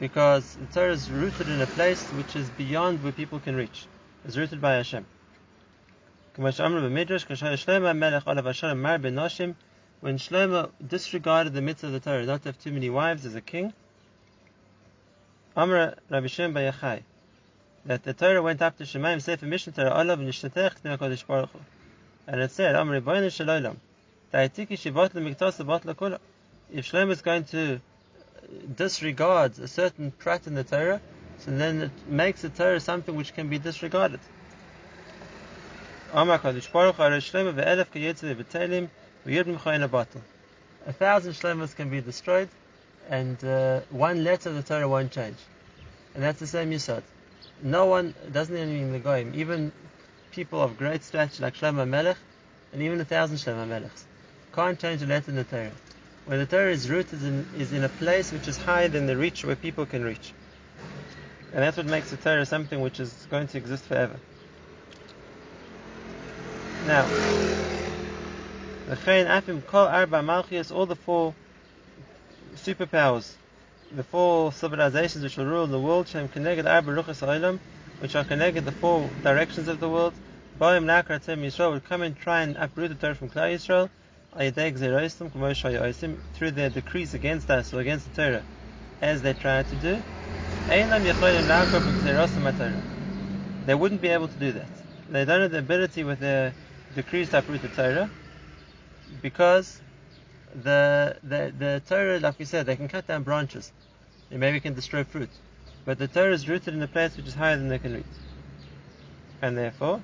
Because 0.00 0.54
the 0.54 0.66
Torah 0.66 0.92
is 0.92 1.10
rooted 1.10 1.48
in 1.48 1.60
a 1.60 1.66
place 1.66 2.12
which 2.12 2.36
is 2.36 2.48
beyond 2.50 3.02
where 3.02 3.12
people 3.12 3.40
can 3.40 3.56
reach. 3.56 3.86
It's 4.24 4.36
rooted 4.36 4.60
by 4.60 4.74
Hashem. 4.74 5.04
When 6.36 6.52
Shlomo 10.16 10.70
disregarded 10.86 11.52
the 11.52 11.60
mitzvah 11.60 11.86
of 11.88 11.92
the 11.92 12.00
Torah, 12.00 12.24
not 12.24 12.42
to 12.42 12.50
have 12.50 12.62
too 12.62 12.70
many 12.70 12.88
wives 12.90 13.26
as 13.26 13.34
a 13.34 13.40
king, 13.40 13.72
Amra 15.56 15.96
Rabbi 16.08 16.28
Shem 16.28 16.54
Bayachai, 16.54 17.02
that 17.86 18.04
the 18.04 18.12
Torah 18.12 18.40
went 18.40 18.62
up 18.62 18.78
to 18.78 18.84
Shemaim 18.84 19.20
Sefer 19.20 19.46
Mishnah 19.46 19.72
Torah 19.72 19.98
Olav 19.98 20.20
Nishtatech 20.20 20.80
Kodesh 20.84 21.26
Baruch 21.26 21.50
Hu. 21.50 21.58
And 22.28 22.40
it 22.40 22.52
said, 22.52 22.76
Amri 22.76 23.00
Boinu 23.00 23.32
Shalom, 23.32 23.80
Ta'itiki 24.30 24.78
Shibat 24.78 25.10
Lemiktos 25.14 25.58
Lebat 25.58 25.82
Lekula. 25.82 26.20
If 26.70 26.88
Shlomo 26.88 27.10
is 27.10 27.22
going 27.22 27.42
to 27.46 27.80
disregard 28.76 29.58
a 29.58 29.68
certain 29.68 30.10
prat 30.12 30.46
in 30.46 30.54
the 30.54 30.64
Torah, 30.64 31.00
so 31.38 31.50
then 31.50 31.82
it 31.82 31.90
makes 32.08 32.42
the 32.42 32.48
Torah 32.48 32.80
something 32.80 33.14
which 33.14 33.34
can 33.34 33.48
be 33.48 33.58
disregarded. 33.58 34.20
A 40.86 40.92
thousand 40.92 41.32
shlemas 41.32 41.76
can 41.76 41.90
be 41.90 42.00
destroyed, 42.00 42.48
and 43.10 43.42
uh, 43.44 43.80
one 43.90 44.24
letter 44.24 44.48
of 44.48 44.56
the 44.56 44.62
Torah 44.62 44.88
won't 44.88 45.12
change. 45.12 45.36
And 46.14 46.22
that's 46.22 46.40
the 46.40 46.46
same 46.46 46.70
Yisod. 46.70 47.02
No 47.62 47.86
one, 47.86 48.14
doesn't 48.32 48.56
even 48.56 48.72
mean 48.72 48.92
the 48.92 48.98
Goyim, 48.98 49.32
even 49.34 49.72
people 50.30 50.62
of 50.62 50.78
great 50.78 51.04
stature 51.04 51.42
like 51.42 51.54
Shlomo 51.54 51.86
Melech, 51.86 52.16
and 52.72 52.82
even 52.82 53.00
a 53.00 53.04
thousand 53.04 53.36
Shlomo 53.36 53.68
Melechs, 53.68 54.04
can't 54.54 54.80
change 54.80 55.02
a 55.02 55.06
letter 55.06 55.30
in 55.30 55.36
the 55.36 55.44
Torah. 55.44 55.72
When 56.28 56.38
the 56.40 56.44
Torah 56.44 56.70
is 56.72 56.90
rooted 56.90 57.22
in, 57.22 57.46
is 57.58 57.72
in 57.72 57.84
a 57.84 57.88
place 57.88 58.30
which 58.32 58.48
is 58.48 58.58
higher 58.58 58.88
than 58.88 59.06
the 59.06 59.16
reach 59.16 59.46
where 59.46 59.56
people 59.56 59.86
can 59.86 60.04
reach. 60.04 60.34
And 61.54 61.62
that's 61.62 61.78
what 61.78 61.86
makes 61.86 62.10
the 62.10 62.18
Torah 62.18 62.44
something 62.44 62.82
which 62.82 63.00
is 63.00 63.26
going 63.30 63.48
to 63.48 63.56
exist 63.56 63.84
forever. 63.84 64.20
Now, 66.84 67.08
all 70.70 70.84
the 70.84 70.96
four 70.96 71.34
superpowers, 72.56 73.32
the 73.96 74.02
four 74.02 74.52
civilizations 74.52 75.24
which 75.24 75.38
will 75.38 75.46
rule 75.46 75.66
the 75.66 75.80
world, 75.80 76.08
which 78.00 78.14
are 78.14 78.24
connected 78.24 78.66
the 78.66 78.72
four 78.72 79.10
directions 79.22 79.66
of 79.66 79.80
the 79.80 79.88
world, 79.88 80.12
will 80.60 81.80
come 81.80 82.02
and 82.02 82.18
try 82.18 82.42
and 82.42 82.54
uproot 82.58 82.90
the 82.90 82.96
Torah 82.96 83.14
from 83.14 83.30
Klal 83.30 83.54
Yisrael, 83.54 83.88
through 86.34 86.52
their 86.52 86.70
decrees 86.70 87.14
against 87.14 87.50
us 87.50 87.74
or 87.74 87.80
against 87.80 88.08
the 88.08 88.22
Torah, 88.22 88.44
as 89.00 89.22
they 89.22 89.32
try 89.34 89.64
to 89.64 89.76
do. 89.76 90.02
They 93.66 93.74
wouldn't 93.74 94.00
be 94.00 94.08
able 94.08 94.28
to 94.28 94.38
do 94.38 94.52
that. 94.52 94.70
They 95.10 95.24
don't 95.24 95.40
have 95.40 95.50
the 95.50 95.58
ability 95.58 96.04
with 96.04 96.20
their 96.20 96.54
decrees 96.94 97.30
to 97.30 97.38
uproot 97.38 97.62
the 97.62 97.68
Torah 97.68 98.10
because 99.22 99.80
the, 100.54 101.16
the, 101.22 101.52
the 101.58 101.82
Torah, 101.88 102.20
like 102.20 102.38
we 102.38 102.44
said, 102.44 102.66
they 102.66 102.76
can 102.76 102.88
cut 102.88 103.06
down 103.08 103.24
branches. 103.24 103.72
They 104.30 104.36
maybe 104.36 104.60
can 104.60 104.74
destroy 104.74 105.04
fruit. 105.04 105.30
But 105.84 105.98
the 105.98 106.06
Torah 106.08 106.32
is 106.32 106.48
rooted 106.48 106.74
in 106.74 106.82
a 106.82 106.88
place 106.88 107.16
which 107.16 107.26
is 107.26 107.34
higher 107.34 107.56
than 107.56 107.68
they 107.68 107.78
can 107.78 107.94
reach. 107.94 108.04
And 109.42 109.56
therefore, 109.56 110.02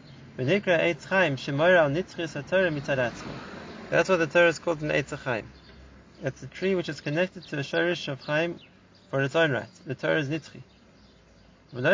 that's 3.94 4.08
why 4.08 4.16
the 4.16 4.26
Torah 4.26 4.48
is 4.48 4.58
called 4.58 4.82
an 4.82 4.88
Eitz 4.90 5.16
Chaim. 5.16 5.46
It's 6.20 6.42
a 6.42 6.48
tree 6.48 6.74
which 6.74 6.88
is 6.88 7.00
connected 7.00 7.44
to 7.44 7.54
the 7.54 7.62
shorish 7.62 8.08
of 8.08 8.20
Chaim 8.22 8.58
for 9.08 9.22
its 9.22 9.36
own 9.36 9.52
right. 9.52 9.68
The 9.86 9.94
Torah 9.94 10.18
is 10.18 10.28
Nitzchi. 10.28 10.62
And 11.72 11.84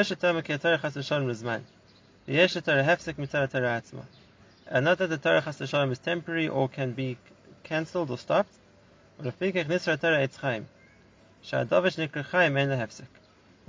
not 4.85 4.97
that 4.99 5.11
the 5.11 5.19
Torah 5.19 5.43
Chas 5.43 5.69
Shalom 5.69 5.93
is 5.93 5.99
temporary 5.99 6.49
or 6.49 6.71
can 6.71 6.93
be 6.93 7.19
cancelled 7.65 8.11
or 8.11 8.17
stopped. 8.17 8.55
Now 9.23 9.33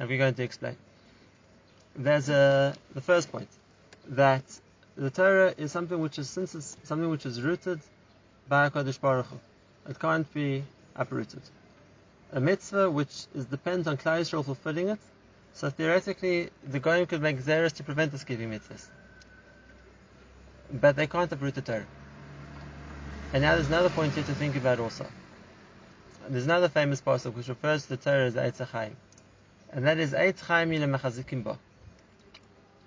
we're 0.08 0.18
going 0.18 0.34
to 0.36 0.44
explain. 0.44 0.78
There's 1.98 2.30
a, 2.30 2.74
the 2.94 3.02
first 3.02 3.30
point 3.30 3.50
that 4.08 4.44
the 4.96 5.10
Torah 5.10 5.54
is 5.58 5.74
something 5.74 6.00
which 6.00 6.18
is 6.18 6.30
since 6.30 6.56
it's 6.56 6.78
something 6.84 7.10
which 7.10 7.26
is 7.26 7.42
rooted 7.42 7.82
by 8.52 8.70
Hakadosh 8.70 9.00
Baruch 9.00 9.28
Hu. 9.28 9.40
It 9.90 9.98
can't 9.98 10.32
be 10.34 10.64
uprooted. 10.96 11.42
A 12.34 12.42
mitzvah 12.42 12.92
which 12.92 13.28
is 13.34 13.46
dependent 13.46 13.88
on 13.88 13.98
Klal 13.98 14.20
Yisrael 14.20 14.44
fulfilling 14.44 14.90
it. 14.90 15.00
So 15.54 15.70
theoretically, 15.70 16.50
the 16.64 16.80
Goyim 16.80 17.06
could 17.06 17.22
make 17.22 17.40
zeros 17.40 17.74
to 17.74 17.84
prevent 17.84 18.14
us 18.14 18.26
giving 18.26 18.52
mitzvahs 18.52 18.88
but 20.74 20.96
they 20.96 21.08
can't 21.08 21.32
uproot 21.32 21.56
the 21.56 21.62
Torah. 21.62 21.86
And 23.34 23.44
now 23.44 23.56
there's 23.56 23.68
another 23.68 23.90
point 23.90 24.14
here 24.14 24.24
to 24.24 24.34
think 24.34 24.56
about 24.56 24.80
also. 24.80 25.06
There's 26.30 26.46
another 26.46 26.70
famous 26.70 27.02
pasuk 27.02 27.34
which 27.34 27.48
refers 27.48 27.84
to 27.84 27.90
the 27.90 27.98
Torah 27.98 28.26
as 28.26 28.36
Eitz 28.36 28.66
Chaim, 28.68 28.96
and 29.72 29.86
that 29.86 29.98
is 29.98 30.14
Eitz 30.14 30.40
Chaim 30.42 30.70
Mechazikim 30.70 31.44
Bo. 31.44 31.58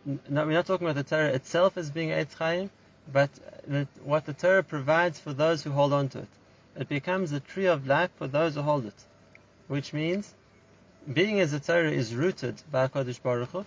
No, 0.07 0.47
we're 0.47 0.53
not 0.53 0.67
talking 0.67 0.87
about 0.87 0.97
the 0.97 1.09
Torah 1.09 1.31
itself 1.31 1.77
as 1.77 1.91
being 1.91 2.11
Eitz 2.11 2.35
Chaim, 2.35 2.71
but 3.13 3.31
the, 3.67 3.87
what 4.03 4.27
the 4.27 4.33
Torah 4.33 4.63
provides 4.63 5.19
for 5.19 5.33
those 5.33 5.63
who 5.63 5.71
hold 5.71 5.93
on 5.93 6.09
to 6.11 6.21
it. 6.21 6.29
It 6.77 6.89
becomes 6.89 7.33
a 7.33 7.41
tree 7.41 7.67
of 7.67 7.87
life 7.87 8.11
for 8.17 8.27
those 8.27 8.55
who 8.55 8.63
hold 8.63 8.87
it, 8.87 9.05
which 9.69 9.93
means 9.93 10.35
being 11.13 11.41
as 11.41 11.53
the 11.53 11.61
Torah 11.61 11.91
is 11.91 12.15
rooted 12.15 12.63
by 12.71 12.89
Kodesh 12.89 13.23
Baruch 13.23 13.51
Hu, 13.51 13.67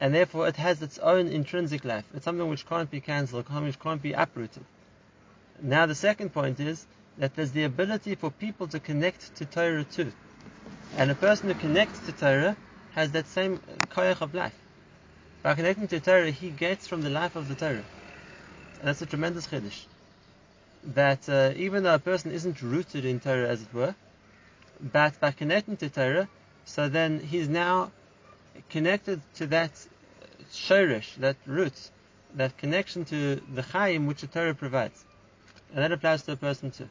and 0.00 0.14
therefore 0.14 0.48
it 0.48 0.56
has 0.56 0.82
its 0.82 0.98
own 0.98 1.28
intrinsic 1.28 1.84
life. 1.84 2.04
It's 2.14 2.24
something 2.24 2.48
which 2.48 2.66
can't 2.66 2.90
be 2.90 3.00
cancelled, 3.00 3.48
which 3.48 3.78
can't 3.78 4.02
be 4.02 4.12
uprooted. 4.12 4.64
Now 5.62 5.86
the 5.86 5.94
second 5.94 6.30
point 6.30 6.58
is 6.60 6.86
that 7.18 7.36
there's 7.36 7.52
the 7.52 7.64
ability 7.64 8.16
for 8.16 8.30
people 8.30 8.66
to 8.68 8.80
connect 8.80 9.36
to 9.36 9.44
Torah 9.44 9.84
too. 9.84 10.12
And 10.96 11.10
a 11.10 11.14
person 11.14 11.48
who 11.48 11.54
connects 11.54 12.00
to 12.06 12.12
Torah 12.12 12.56
has 12.92 13.12
that 13.12 13.26
same 13.28 13.58
koyach 13.90 14.20
of 14.20 14.34
life. 14.34 14.54
By 15.44 15.52
connecting 15.52 15.88
to 15.88 16.00
Torah, 16.00 16.30
he 16.30 16.48
gets 16.48 16.86
from 16.86 17.02
the 17.02 17.10
life 17.10 17.36
of 17.36 17.48
the 17.48 17.54
Torah. 17.54 17.84
And 18.78 18.88
that's 18.88 19.02
a 19.02 19.06
tremendous 19.06 19.46
chiddush. 19.46 19.84
That 20.94 21.28
uh, 21.28 21.52
even 21.54 21.82
though 21.82 21.94
a 21.94 21.98
person 21.98 22.32
isn't 22.32 22.62
rooted 22.62 23.04
in 23.04 23.20
Torah, 23.20 23.50
as 23.50 23.60
it 23.60 23.74
were, 23.74 23.94
but 24.80 25.20
by 25.20 25.32
connecting 25.32 25.76
to 25.76 25.90
Torah, 25.90 26.30
so 26.64 26.88
then 26.88 27.20
he's 27.20 27.46
now 27.46 27.92
connected 28.70 29.20
to 29.34 29.46
that 29.48 29.70
shirish, 30.50 31.14
that 31.16 31.36
root, 31.44 31.90
that 32.36 32.56
connection 32.56 33.04
to 33.04 33.42
the 33.54 33.62
chayim 33.62 34.06
which 34.06 34.22
the 34.22 34.26
Torah 34.26 34.54
provides. 34.54 35.04
And 35.74 35.84
that 35.84 35.92
applies 35.92 36.22
to 36.22 36.32
a 36.32 36.36
person 36.36 36.70
too. 36.70 36.88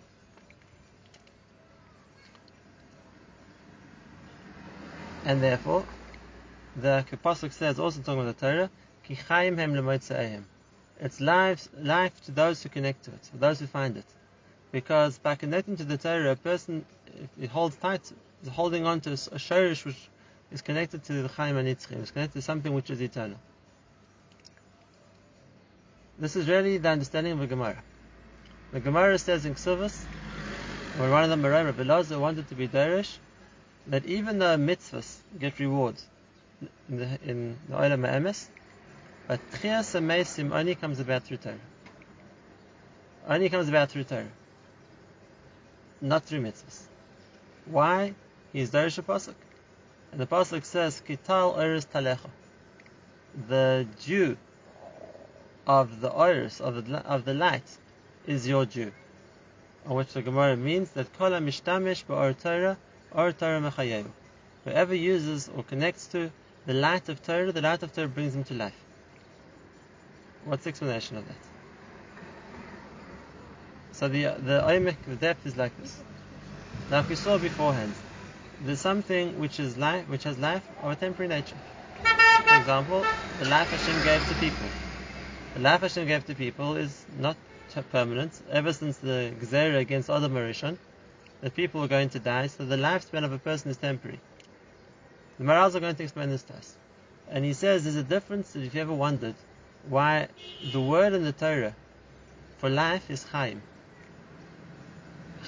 And 5.25 5.41
therefore, 5.41 5.87
the 6.75 7.05
Pasuk 7.23 7.51
says, 7.51 7.79
also 7.79 8.01
talking 8.01 8.21
about 8.21 8.37
the 8.37 8.45
Torah, 8.45 8.69
Ki 9.03 9.15
hem 9.15 10.45
It's 10.99 11.21
life, 11.21 11.67
life 11.77 12.25
to 12.25 12.31
those 12.31 12.63
who 12.63 12.69
connect 12.69 13.05
to 13.05 13.11
it, 13.11 13.29
those 13.33 13.59
who 13.59 13.67
find 13.67 13.97
it. 13.97 14.05
Because 14.71 15.19
by 15.19 15.35
connecting 15.35 15.77
to 15.77 15.83
the 15.83 15.97
Torah, 15.97 16.31
a 16.31 16.35
person, 16.35 16.85
it 17.39 17.49
holds 17.49 17.75
tight, 17.75 18.11
is 18.41 18.49
holding 18.49 18.85
on 18.85 19.01
to 19.01 19.11
a 19.11 19.15
shirish 19.15 19.85
which 19.85 20.09
is 20.51 20.61
connected 20.61 21.03
to 21.03 21.21
the 21.21 21.27
Chaim 21.27 21.55
Anitzchim, 21.55 21.99
it's 21.99 22.11
connected 22.11 22.39
to 22.39 22.41
something 22.41 22.73
which 22.73 22.89
is 22.89 23.01
eternal. 23.01 23.37
This 26.17 26.35
is 26.35 26.47
really 26.47 26.77
the 26.77 26.89
understanding 26.89 27.33
of 27.33 27.39
the 27.39 27.47
Gemara. 27.47 27.83
The 28.71 28.79
Gemara 28.79 29.17
says 29.19 29.45
in 29.45 29.55
Ksuvas, 29.55 30.05
when 30.97 31.11
one 31.11 31.31
of 31.31 31.77
the 31.77 31.85
Lazar 31.85 32.17
wanted 32.17 32.47
to 32.49 32.55
be 32.55 32.67
Derish, 32.67 33.17
that 33.87 34.05
even 34.05 34.39
though 34.39 34.57
mitzvahs 34.57 35.17
get 35.39 35.59
rewards 35.59 36.05
in 36.89 36.97
the, 36.97 37.19
in 37.25 37.57
the 37.69 37.75
Olam 37.75 38.47
but 39.27 39.39
Tchias 39.51 39.95
Amesim 39.95 40.53
only 40.53 40.75
comes 40.75 40.99
about 40.99 41.23
through 41.23 41.37
Torah. 41.37 41.55
Only 43.27 43.49
comes 43.49 43.69
about 43.69 43.89
through 43.89 44.03
Torah. 44.03 44.27
Not 46.01 46.25
through 46.25 46.41
mitzvahs. 46.41 46.81
Why? 47.65 48.13
He's 48.51 48.71
Derish 48.71 48.97
a 48.97 49.01
Pasuk. 49.01 49.35
And 50.11 50.19
the 50.19 50.27
pasuk 50.27 50.65
says, 50.65 51.01
"Kital 51.07 51.57
oris 51.57 51.85
talecha." 51.85 52.29
The 53.47 53.87
Jew 54.01 54.37
of 55.65 56.01
the 56.01 56.09
oris 56.09 56.59
of 56.59 56.85
the 56.85 56.97
of 56.97 57.25
the 57.25 57.33
light 57.33 57.77
is 58.27 58.47
your 58.47 58.65
Jew. 58.65 58.91
on 59.85 59.95
which 59.95 60.13
the 60.13 60.21
Gemara 60.21 60.55
means 60.55 60.91
that 60.91 61.11
kola 61.17 61.39
mishtamish 61.39 62.05
ba'or 62.05 62.39
Torah 62.39 62.77
or 63.11 63.31
Torah 63.31 63.59
mechayev. 63.59 64.05
Whoever 64.65 64.93
uses 64.93 65.49
or 65.49 65.63
connects 65.63 66.07
to 66.07 66.31
the 66.65 66.73
light 66.73 67.09
of 67.09 67.21
Torah, 67.23 67.51
the 67.51 67.61
light 67.61 67.83
of 67.83 67.93
Torah 67.93 68.07
brings 68.07 68.35
him 68.35 68.43
to 68.45 68.53
life. 68.53 68.75
What's 70.45 70.63
the 70.63 70.69
explanation 70.69 71.17
of 71.17 71.27
that? 71.27 71.35
So 73.91 74.07
the 74.07 74.23
the 74.23 74.61
oimek, 74.61 74.97
the 75.07 75.15
depth 75.15 75.45
is 75.45 75.55
like 75.55 75.77
this. 75.77 76.01
Like 76.89 77.07
we 77.09 77.15
saw 77.15 77.37
beforehand, 77.37 77.93
there's 78.65 78.81
something 78.81 79.39
which 79.39 79.59
is 79.59 79.77
life, 79.77 80.07
which 80.09 80.23
has 80.23 80.37
life 80.37 80.63
or 80.83 80.91
a 80.91 80.95
temporary 80.95 81.29
nature. 81.29 81.57
For 82.47 82.55
example, 82.55 83.05
the 83.39 83.45
life 83.45 83.69
Hashem 83.69 84.03
gave 84.03 84.27
to 84.27 84.35
people. 84.35 84.67
The 85.53 85.59
life 85.61 85.81
Hashem 85.81 86.07
gave 86.07 86.25
to 86.25 86.35
people 86.35 86.75
is 86.75 87.05
not 87.19 87.37
permanent. 87.91 88.41
Ever 88.51 88.73
since 88.73 88.97
the 88.97 89.33
Gzera 89.41 89.79
against 89.79 90.09
Adam 90.09 90.33
Marishon, 90.33 90.77
that 91.41 91.55
people 91.55 91.83
are 91.83 91.87
going 91.87 92.09
to 92.09 92.19
die, 92.19 92.47
so 92.47 92.65
the 92.65 92.75
lifespan 92.75 93.23
of 93.23 93.31
a 93.31 93.37
person 93.37 93.71
is 93.71 93.77
temporary. 93.77 94.19
The 95.37 95.45
Maharals 95.45 95.75
are 95.75 95.79
going 95.79 95.95
to 95.95 96.03
explain 96.03 96.29
this 96.29 96.43
to 96.43 96.53
us. 96.53 96.75
And 97.29 97.43
he 97.43 97.53
says 97.53 97.83
there's 97.83 97.95
a 97.95 98.03
difference 98.03 98.53
that 98.53 98.63
if 98.63 98.75
you 98.75 98.81
ever 98.81 98.93
wondered 98.93 99.35
why 99.89 100.27
the 100.71 100.79
word 100.79 101.13
in 101.13 101.23
the 101.23 101.31
Torah 101.31 101.75
for 102.59 102.69
life 102.69 103.09
is 103.09 103.23
Chaim. 103.23 103.61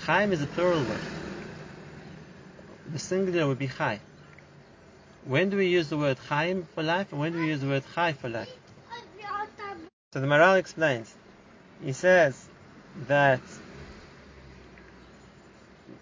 Chaim 0.06 0.34
is 0.34 0.42
a 0.42 0.48
plural 0.48 0.80
word. 0.80 1.00
The 2.92 3.00
singular 3.00 3.48
would 3.48 3.60
be 3.60 3.68
Chai. 3.68 4.00
When 5.25 5.50
do 5.50 5.58
we 5.58 5.68
use 5.68 5.89
the 5.89 5.98
word 5.98 6.18
Chaim 6.30 6.68
for 6.75 6.84
life 6.84 7.12
and 7.12 7.20
when 7.20 7.34
do 7.34 7.39
we 7.39 7.48
use 7.48 7.62
the 7.62 7.68
word 7.68 7.84
Chai 7.94 8.13
for 8.13 8.30
life? 8.30 8.51
So 10.13 10.22
the 10.22 10.27
Maharal 10.27 10.58
explains. 10.58 11.13
He 11.84 11.94
says 11.94 12.48
that 13.08 13.42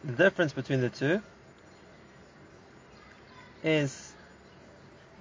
the 0.04 0.14
difference 0.14 0.54
between 0.54 0.82
the 0.82 0.90
two 0.90 1.22
is 3.64 4.12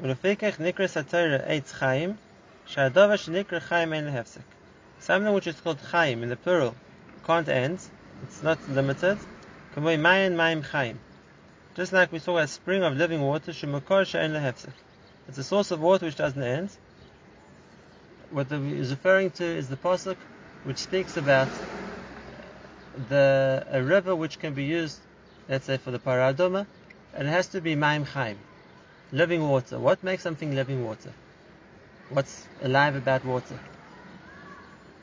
V'lefikach 0.03 0.57
nikras 0.57 1.01
haTorah 1.01 1.49
eitz 1.49 1.73
chaim 1.73 2.19
shadova 2.67 3.17
shenikra 3.17 3.61
chaim 3.61 3.93
ein 3.93 4.07
Hefsek. 4.07 4.43
Something 4.99 5.33
which 5.33 5.47
is 5.47 5.61
called 5.61 5.79
chaim 5.79 6.23
in 6.23 6.29
the 6.29 6.37
plural 6.37 6.75
can't 7.25 7.49
end; 7.49 7.79
it's 8.23 8.43
not 8.43 8.59
limited. 8.69 9.19
Kamoi 9.77 9.99
mayin 9.99 10.35
mayim 10.35 10.65
chaim. 10.65 10.99
Just 11.75 11.93
like 11.93 12.11
we 12.11 12.19
saw 12.19 12.39
a 12.39 12.47
spring 12.49 12.83
of 12.83 12.97
living 12.97 13.21
water 13.21 13.53
shemukor 13.53 14.07
she'en 14.07 14.33
lehefsek. 14.33 14.73
It's 15.29 15.39
a 15.39 15.45
source 15.45 15.71
of 15.71 15.81
water 15.81 16.07
which 16.07 16.17
doesn't 16.17 16.43
end. 16.43 16.71
What 18.31 18.49
the, 18.49 18.57
is 18.57 18.91
referring 18.91 19.31
to 19.33 19.45
is 19.45 19.69
the 19.69 19.77
pasuk 19.77 20.17
which 20.65 20.79
speaks 20.79 21.17
about 21.17 21.49
the 23.09 23.67
a 23.71 23.83
river 23.83 24.15
which 24.15 24.39
can 24.39 24.55
be 24.55 24.65
used, 24.65 24.99
let's 25.49 25.67
say, 25.67 25.77
for 25.77 25.91
the 25.91 25.99
Parah 25.99 26.35
Adoma, 26.35 26.67
it 27.17 27.27
has 27.27 27.49
to 27.49 27.61
be 27.61 27.75
maim 27.75 28.05
chaim, 28.05 28.39
living 29.13 29.49
water. 29.49 29.79
What 29.79 30.03
makes 30.03 30.23
something 30.23 30.55
living 30.55 30.85
water? 30.85 31.13
What's 32.09 32.47
alive 32.63 32.97
about 32.97 33.25
water? 33.25 33.59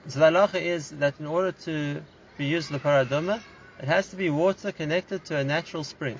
So 0.07 0.19
the 0.19 0.25
halacha 0.25 0.61
is 0.61 0.89
that 0.89 1.19
in 1.19 1.27
order 1.27 1.51
to 1.65 2.01
be 2.37 2.45
used 2.45 2.71
the 2.71 2.79
Parah 2.79 3.05
Adoma, 3.05 3.41
it 3.79 3.85
has 3.85 4.09
to 4.09 4.15
be 4.15 4.29
water 4.29 4.71
connected 4.71 5.23
to 5.25 5.37
a 5.37 5.43
natural 5.43 5.83
spring. 5.83 6.19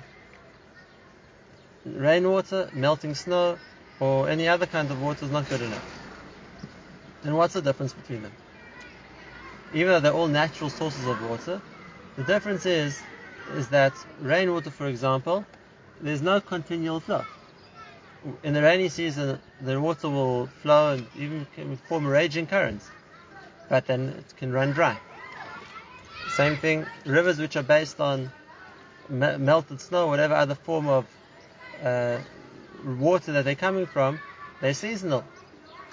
Rainwater, 1.84 2.68
melting 2.72 3.14
snow, 3.14 3.58
or 3.98 4.28
any 4.28 4.48
other 4.48 4.66
kind 4.66 4.90
of 4.90 5.02
water 5.02 5.24
is 5.24 5.30
not 5.30 5.48
good 5.48 5.60
enough. 5.60 6.00
Then 7.22 7.36
what's 7.36 7.54
the 7.54 7.62
difference 7.62 7.92
between 7.92 8.22
them? 8.22 8.32
Even 9.74 9.88
though 9.88 10.00
they're 10.00 10.12
all 10.12 10.28
natural 10.28 10.70
sources 10.70 11.06
of 11.06 11.22
water, 11.28 11.60
the 12.16 12.22
difference 12.22 12.66
is 12.66 13.00
is 13.56 13.68
that 13.68 13.92
rainwater, 14.20 14.70
for 14.70 14.86
example, 14.86 15.44
there's 16.02 16.22
no 16.22 16.40
continual 16.40 17.00
flow. 17.00 17.24
In 18.42 18.52
the 18.54 18.62
rainy 18.62 18.88
season, 18.88 19.38
the 19.60 19.80
water 19.80 20.08
will 20.08 20.46
flow 20.62 20.92
and 20.92 21.06
even 21.16 21.46
form 21.88 22.06
raging 22.06 22.46
currents, 22.46 22.90
but 23.68 23.86
then 23.86 24.08
it 24.08 24.36
can 24.36 24.52
run 24.52 24.72
dry. 24.72 24.98
Same 26.28 26.56
thing, 26.56 26.86
rivers 27.06 27.38
which 27.38 27.56
are 27.56 27.62
based 27.62 28.00
on 28.00 28.30
me- 29.08 29.36
melted 29.36 29.80
snow, 29.80 30.06
whatever 30.06 30.34
other 30.34 30.54
form 30.54 30.86
of 30.88 31.06
uh, 31.82 32.18
water 32.84 33.32
that 33.32 33.44
they're 33.44 33.54
coming 33.54 33.86
from, 33.86 34.20
they're 34.60 34.74
seasonal, 34.74 35.24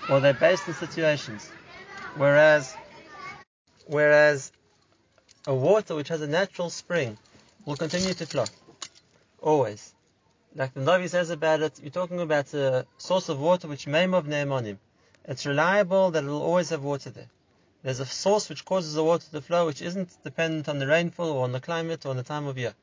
or 0.09 0.19
they're 0.19 0.33
based 0.33 0.67
in 0.67 0.73
situations. 0.73 1.49
Whereas, 2.15 2.75
whereas 3.87 4.51
a 5.45 5.53
water 5.53 5.95
which 5.95 6.09
has 6.09 6.21
a 6.21 6.27
natural 6.27 6.69
spring 6.69 7.17
will 7.65 7.77
continue 7.77 8.13
to 8.13 8.25
flow. 8.25 8.45
Always. 9.41 9.93
Like 10.57 10.73
the 10.73 10.79
Navi 10.79 11.07
says 11.07 11.29
about 11.29 11.61
it, 11.61 11.79
you're 11.83 11.91
talking 11.91 12.19
about 12.19 12.51
a 12.55 12.87
source 12.97 13.29
of 13.29 13.39
water 13.39 13.67
which 13.67 13.85
may 13.85 14.05
of 14.05 14.25
ne'emanim. 14.25 14.79
It's 15.23 15.45
reliable 15.45 16.09
that 16.09 16.23
it 16.23 16.27
will 16.27 16.41
always 16.41 16.71
have 16.71 16.83
water 16.83 17.11
there. 17.11 17.29
There's 17.83 17.99
a 17.99 18.07
source 18.07 18.49
which 18.49 18.65
causes 18.65 18.95
the 18.95 19.03
water 19.03 19.27
to 19.33 19.41
flow 19.41 19.67
which 19.67 19.83
isn't 19.83 20.17
dependent 20.23 20.67
on 20.67 20.79
the 20.79 20.87
rainfall 20.87 21.29
or 21.29 21.43
on 21.43 21.51
the 21.51 21.59
climate 21.59 22.07
or 22.07 22.09
on 22.09 22.17
the 22.17 22.23
time 22.23 22.47
of 22.47 22.57
year. 22.57 22.73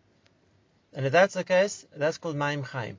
And 0.93 1.05
if 1.05 1.11
that's 1.11 1.35
the 1.35 1.43
case, 1.43 1.85
that's 1.97 2.17
called 2.17 2.37
Maim 2.37 2.63
Chaim. 2.63 2.97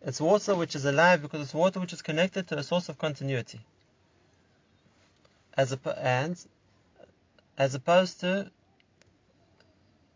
It's 0.00 0.22
water 0.22 0.54
which 0.54 0.74
is 0.74 0.86
alive 0.86 1.20
because 1.20 1.42
it's 1.42 1.52
water 1.52 1.78
which 1.78 1.92
is 1.92 2.00
connected 2.00 2.48
to 2.48 2.56
a 2.56 2.62
source 2.62 2.88
of 2.88 2.96
continuity. 2.96 3.60
As 5.54 5.74
a, 5.74 5.78
and 6.02 6.42
as 7.58 7.74
opposed 7.74 8.20
to 8.20 8.50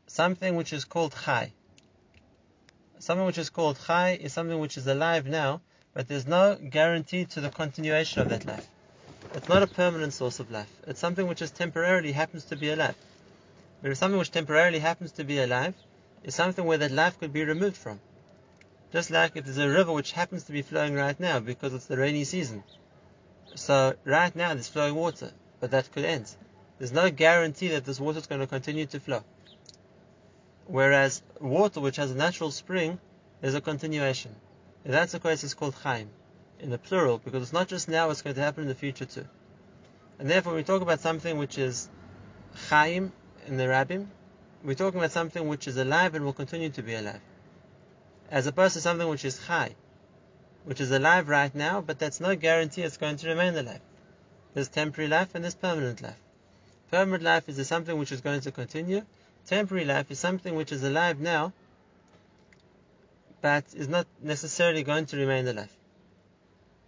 something 0.07 0.57
which 0.57 0.73
is 0.73 0.87
called 0.87 1.15
Chai. 1.27 1.53
Something 3.03 3.27
which 3.27 3.39
is 3.39 3.51
called 3.51 3.81
Chai 3.85 4.11
is 4.11 4.33
something 4.33 4.61
which 4.61 4.77
is 4.77 4.87
alive 4.87 5.27
now, 5.27 5.61
but 5.93 6.07
there's 6.07 6.25
no 6.25 6.55
guarantee 6.55 7.25
to 7.25 7.41
the 7.41 7.51
continuation 7.51 8.23
of 8.23 8.29
that 8.29 8.47
life. 8.47 8.69
It's 9.35 9.49
not 9.49 9.65
a 9.65 9.67
permanent 9.67 10.13
source 10.13 10.39
of 10.39 10.53
life. 10.53 10.71
It's 10.87 11.01
something 11.01 11.27
which 11.27 11.41
just 11.41 11.57
temporarily 11.57 12.13
happens 12.13 12.45
to 12.45 12.55
be 12.55 12.71
alive. 12.71 12.95
But 13.83 13.91
if 13.91 13.99
something 13.99 14.21
which 14.21 14.31
temporarily 14.31 14.79
happens 14.79 15.11
to 15.13 15.25
be 15.25 15.41
alive 15.41 15.75
is 16.23 16.37
something 16.37 16.65
where 16.65 16.79
that 16.79 16.93
life 16.93 17.19
could 17.19 17.33
be 17.33 17.43
removed 17.43 17.77
from. 17.77 17.99
Just 18.93 19.11
like 19.11 19.33
if 19.35 19.47
there's 19.47 19.59
a 19.59 19.69
river 19.69 19.93
which 19.93 20.13
happens 20.13 20.45
to 20.45 20.53
be 20.53 20.63
flowing 20.63 20.95
right 20.95 21.19
now 21.19 21.41
because 21.41 21.75
it's 21.75 21.87
the 21.87 21.97
rainy 21.97 22.23
season. 22.23 22.63
So 23.57 23.97
right 24.05 24.37
now 24.37 24.55
there's 24.55 24.69
flowing 24.69 24.95
water, 24.95 25.33
but 25.59 25.73
that 25.73 25.91
could 25.91 26.05
end. 26.05 26.33
There's 26.79 26.93
no 26.93 27.11
guarantee 27.11 27.67
that 27.71 27.85
this 27.85 27.99
water 27.99 28.21
is 28.21 28.29
going 28.29 28.43
to 28.43 28.47
continue 28.47 28.87
to 28.87 29.01
flow. 29.01 29.25
Whereas 30.67 31.23
water 31.41 31.81
which 31.81 31.97
has 31.97 32.11
a 32.11 32.15
natural 32.15 32.51
spring, 32.51 32.99
is 33.43 33.55
a 33.55 33.61
continuation. 33.61 34.35
And 34.85 34.95
that's 34.95 35.13
the 35.13 35.21
case 35.21 35.45
it's 35.45 35.55
called 35.55 35.75
chaim, 35.75 36.09
in 36.61 36.71
the 36.71 36.79
plural, 36.79 37.19
because 37.19 37.43
it's 37.43 37.53
not 37.53 37.69
just 37.69 37.89
now, 37.89 38.11
it's 38.11 38.23
going 38.23 38.37
to 38.37 38.43
happen 38.43 38.63
in 38.63 38.69
the 38.69 38.75
future 38.75 39.05
too. 39.05 39.27
And 40.19 40.31
therefore, 40.31 40.55
we 40.55 40.63
talk 40.63 40.83
about 40.83 41.01
something 41.01 41.39
which 41.39 41.59
is 41.59 41.89
chaim 42.69 43.13
in 43.47 43.57
the 43.57 43.65
rabbim, 43.65 44.07
we're 44.65 44.75
talking 44.75 45.01
about 45.01 45.11
something 45.11 45.49
which 45.49 45.67
is 45.67 45.77
alive 45.77 46.15
and 46.15 46.25
will 46.25 46.33
continue 46.33 46.71
to 46.71 46.83
be 46.83 46.95
alive. 46.95 47.21
As 48.31 48.47
opposed 48.47 48.75
to 48.75 48.81
something 48.81 49.09
which 49.09 49.25
is 49.25 49.41
chai, 49.47 49.75
which 50.65 50.81
is 50.81 50.93
alive 50.93 51.29
right 51.29 51.53
now, 51.53 51.81
but 51.81 51.99
that's 51.99 52.21
no 52.21 52.37
guarantee 52.37 52.83
it's 52.83 52.97
going 52.97 53.17
to 53.17 53.29
remain 53.29 53.57
alive. 53.57 53.81
There's 54.55 54.69
temporary 54.69 55.09
life 55.09 55.35
and 55.35 55.43
there's 55.43 55.57
permanent 55.57 56.01
life. 56.01 56.21
Permanent 56.91 57.25
life 57.25 57.49
is 57.49 57.67
something 57.67 57.99
which 57.99 58.13
is 58.13 58.21
going 58.21 58.43
to 58.43 58.53
continue. 58.53 59.05
Temporary 59.47 59.85
life 59.85 60.11
is 60.11 60.19
something 60.19 60.55
which 60.55 60.73
is 60.73 60.83
alive 60.85 61.21
now, 61.21 61.53
but 63.41 63.65
is 63.75 63.89
not 63.89 64.07
necessarily 64.23 64.83
going 64.85 65.07
to 65.07 65.17
remain 65.17 65.49
alive. 65.49 65.77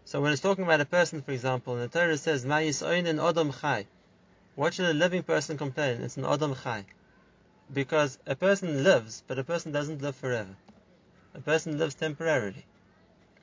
So 0.04 0.20
when 0.20 0.32
it's 0.32 0.40
talking 0.40 0.64
about 0.64 0.80
a 0.80 0.84
person, 0.84 1.22
for 1.22 1.32
example, 1.32 1.74
and 1.74 1.82
the 1.82 1.88
Torah 1.88 2.16
says, 2.16 2.44
"Ma 2.44 2.58
and 2.58 3.20
Adam 3.20 3.52
chai," 3.52 3.86
what 4.54 4.74
should 4.74 4.86
a 4.86 4.94
living 4.94 5.22
person 5.22 5.58
complain? 5.58 6.02
It's 6.02 6.16
an 6.16 6.24
Adam 6.24 6.54
chai, 6.54 6.86
because 7.72 8.18
a 8.26 8.36
person 8.36 8.84
lives, 8.84 9.24
but 9.26 9.38
a 9.38 9.44
person 9.44 9.72
doesn't 9.72 10.02
live 10.02 10.14
forever. 10.14 10.56
A 11.34 11.40
person 11.40 11.78
lives 11.78 11.96
temporarily. 11.96 12.64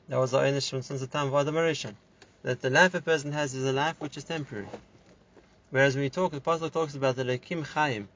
That 0.07 0.19
was 0.19 0.31
the 0.31 0.39
Einish 0.39 0.69
since 0.83 1.01
the 1.01 1.07
time 1.07 1.27
of 1.27 1.33
Adam 1.33 1.55
Arishon. 1.55 1.95
That 2.43 2.61
the 2.61 2.69
life 2.69 2.93
a 2.93 3.01
person 3.01 3.33
has 3.33 3.53
is 3.53 3.65
a 3.65 3.73
life 3.73 3.95
which 3.99 4.15
is 4.15 4.23
temporary. 4.23 4.69
Whereas 5.69 5.95
when 5.95 6.03
we 6.03 6.09
talk, 6.09 6.31
the 6.31 6.37
Apostle 6.37 6.69
talks 6.69 6.95
about 6.95 7.17
the 7.17 7.23
Lekim 7.23 7.65
Chaim, 7.65 8.07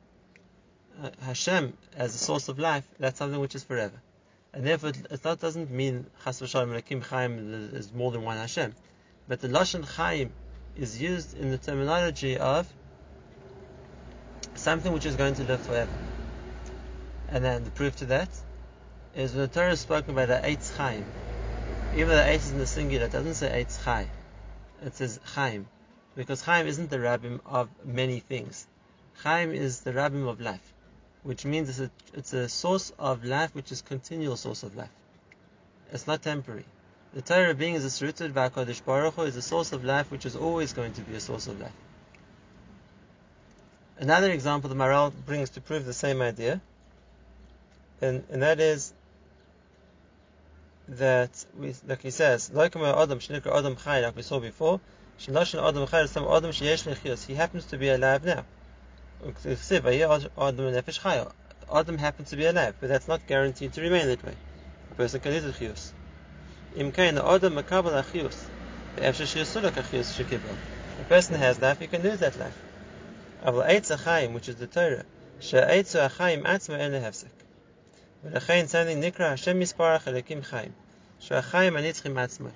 Uh, 1.01 1.10
Hashem 1.21 1.73
as 1.97 2.15
a 2.15 2.17
source 2.17 2.47
of 2.47 2.58
life, 2.58 2.88
that's 2.99 3.19
something 3.19 3.39
which 3.39 3.55
is 3.55 3.63
forever. 3.63 4.01
And 4.53 4.65
therefore, 4.65 4.91
that 4.91 5.39
doesn't 5.41 5.69
mean 5.69 6.05
Chas 6.23 6.39
v'shalom 6.39 6.73
Lekim 6.73 7.03
Chaim 7.03 7.73
is 7.73 7.91
more 7.91 8.12
than 8.12 8.23
one 8.23 8.38
Hashem. 8.38 8.73
But 9.27 9.41
the 9.41 9.49
Lashon 9.49 9.84
Chaim 9.84 10.31
is 10.77 11.01
used 11.01 11.38
in 11.38 11.51
the 11.51 11.58
terminology 11.58 12.38
of 12.38 12.71
something 14.53 14.93
which 14.93 15.05
is 15.05 15.17
going 15.17 15.36
to 15.36 15.43
live 15.43 15.62
forever. 15.62 15.91
And 17.27 17.43
then 17.43 17.65
the 17.65 17.71
proof 17.71 17.97
to 17.97 18.05
that 18.05 18.29
is 19.15 19.34
when 19.34 19.41
the 19.41 19.47
Torah 19.49 19.71
is 19.71 19.81
spoken 19.81 20.12
about 20.12 20.29
the 20.29 20.47
Eitz 20.47 20.73
Chaim. 20.77 21.05
Even 21.95 22.10
the 22.10 22.23
Eitz 22.23 22.45
is 22.45 22.51
in 22.51 22.60
the 22.60 22.67
singular, 22.67 23.08
it 23.08 23.12
doesn't 23.12 23.34
say 23.34 23.63
Eitz 23.63 23.84
Chai. 23.84 24.08
It 24.86 24.95
says 24.95 25.19
Chaim. 25.25 25.67
Because 26.15 26.41
Chaim 26.41 26.67
isn't 26.67 26.89
the 26.89 26.97
rabbim 26.97 27.41
of 27.45 27.69
many 27.84 28.21
things. 28.21 28.65
Chaim 29.15 29.51
is 29.51 29.81
the 29.81 29.91
rabbim 29.91 30.29
of 30.29 30.39
life. 30.39 30.73
Which 31.25 31.43
means 31.43 31.69
it's 31.69 31.79
a, 31.79 31.89
it's 32.13 32.33
a 32.33 32.47
source 32.47 32.93
of 32.99 33.25
life 33.25 33.55
which 33.55 33.71
is 33.71 33.81
continual 33.81 34.38
source 34.38 34.61
of 34.61 34.75
life. 34.75 34.91
It's 35.91 36.05
not 36.05 36.21
temporary. 36.21 36.65
The 37.15 37.23
Torah 37.23 37.55
being 37.55 37.73
is 37.73 37.99
rooted 37.99 38.35
by 38.35 38.49
Kodesh 38.49 38.85
Baruch 38.85 39.15
Hu 39.15 39.23
is 39.23 39.35
a 39.35 39.41
source 39.41 39.71
of 39.71 39.83
life 39.83 40.11
which 40.11 40.27
is 40.27 40.35
always 40.35 40.73
going 40.73 40.93
to 40.93 41.01
be 41.01 41.15
a 41.15 41.19
source 41.19 41.47
of 41.47 41.59
life. 41.59 41.73
Another 43.97 44.29
example 44.31 44.69
the 44.69 44.75
Maharal 44.75 45.11
brings 45.25 45.49
to 45.51 45.61
prove 45.61 45.85
the 45.85 45.93
same 45.93 46.21
idea, 46.21 46.61
and, 48.01 48.23
and 48.29 48.43
that 48.43 48.59
is 48.59 48.93
that, 50.89 51.43
we, 51.57 51.73
like 51.88 52.03
he 52.03 52.11
says, 52.11 52.51
like 52.53 52.75
Adam, 52.75 53.19
Adam 53.43 53.77
like 53.88 54.15
we 54.15 54.21
saw 54.21 54.39
before, 54.39 54.79
Adam 55.27 55.88
Adam 55.89 56.51
He 56.51 57.33
happens 57.33 57.65
to 57.65 57.77
be 57.79 57.89
alive 57.89 58.23
now. 58.23 58.45
Adam 61.72 61.98
happens 61.98 62.31
to 62.31 62.37
be 62.37 62.46
alive, 62.46 62.74
but 62.81 62.88
that's 62.88 63.07
not 63.07 63.24
guaranteed 63.29 63.72
to 63.74 63.81
remain 63.81 64.09
that 64.09 64.24
way. 64.24 64.35
A 64.90 64.94
person 64.96 65.20
can 65.20 65.33
live 65.33 65.57
chiyus. 65.57 65.92
Im 66.74 66.90
kain 66.90 67.16
adam 67.16 67.55
makabel 67.55 68.03
achius. 68.03 68.46
Be'efshe 68.96 69.26
shiyasulak 69.26 69.74
achius 69.74 70.12
shekibel. 70.18 70.57
A 71.00 71.05
person 71.05 71.37
has 71.37 71.61
life, 71.61 71.79
he 71.79 71.87
can 71.87 72.03
lose 72.03 72.18
that 72.18 72.37
life. 72.40 72.59
Aval 73.44 73.68
eitz 73.68 73.96
achayim, 73.96 74.33
which 74.33 74.48
is 74.48 74.57
the 74.57 74.66
Torah, 74.66 75.05
she'eitzu 75.38 76.09
achayim 76.09 76.42
atzma 76.42 76.81
ene 76.81 77.00
hefsek. 77.00 77.31
ולכן 78.26 78.68
something 78.68 79.00
nikra 79.00 79.31
Hashem 79.31 79.61
misparach 79.61 80.03
elekim 80.03 80.44
chayim. 80.44 80.72
She'achayim 81.20 81.79
anitzchim 81.79 82.14
atzma. 82.14 82.50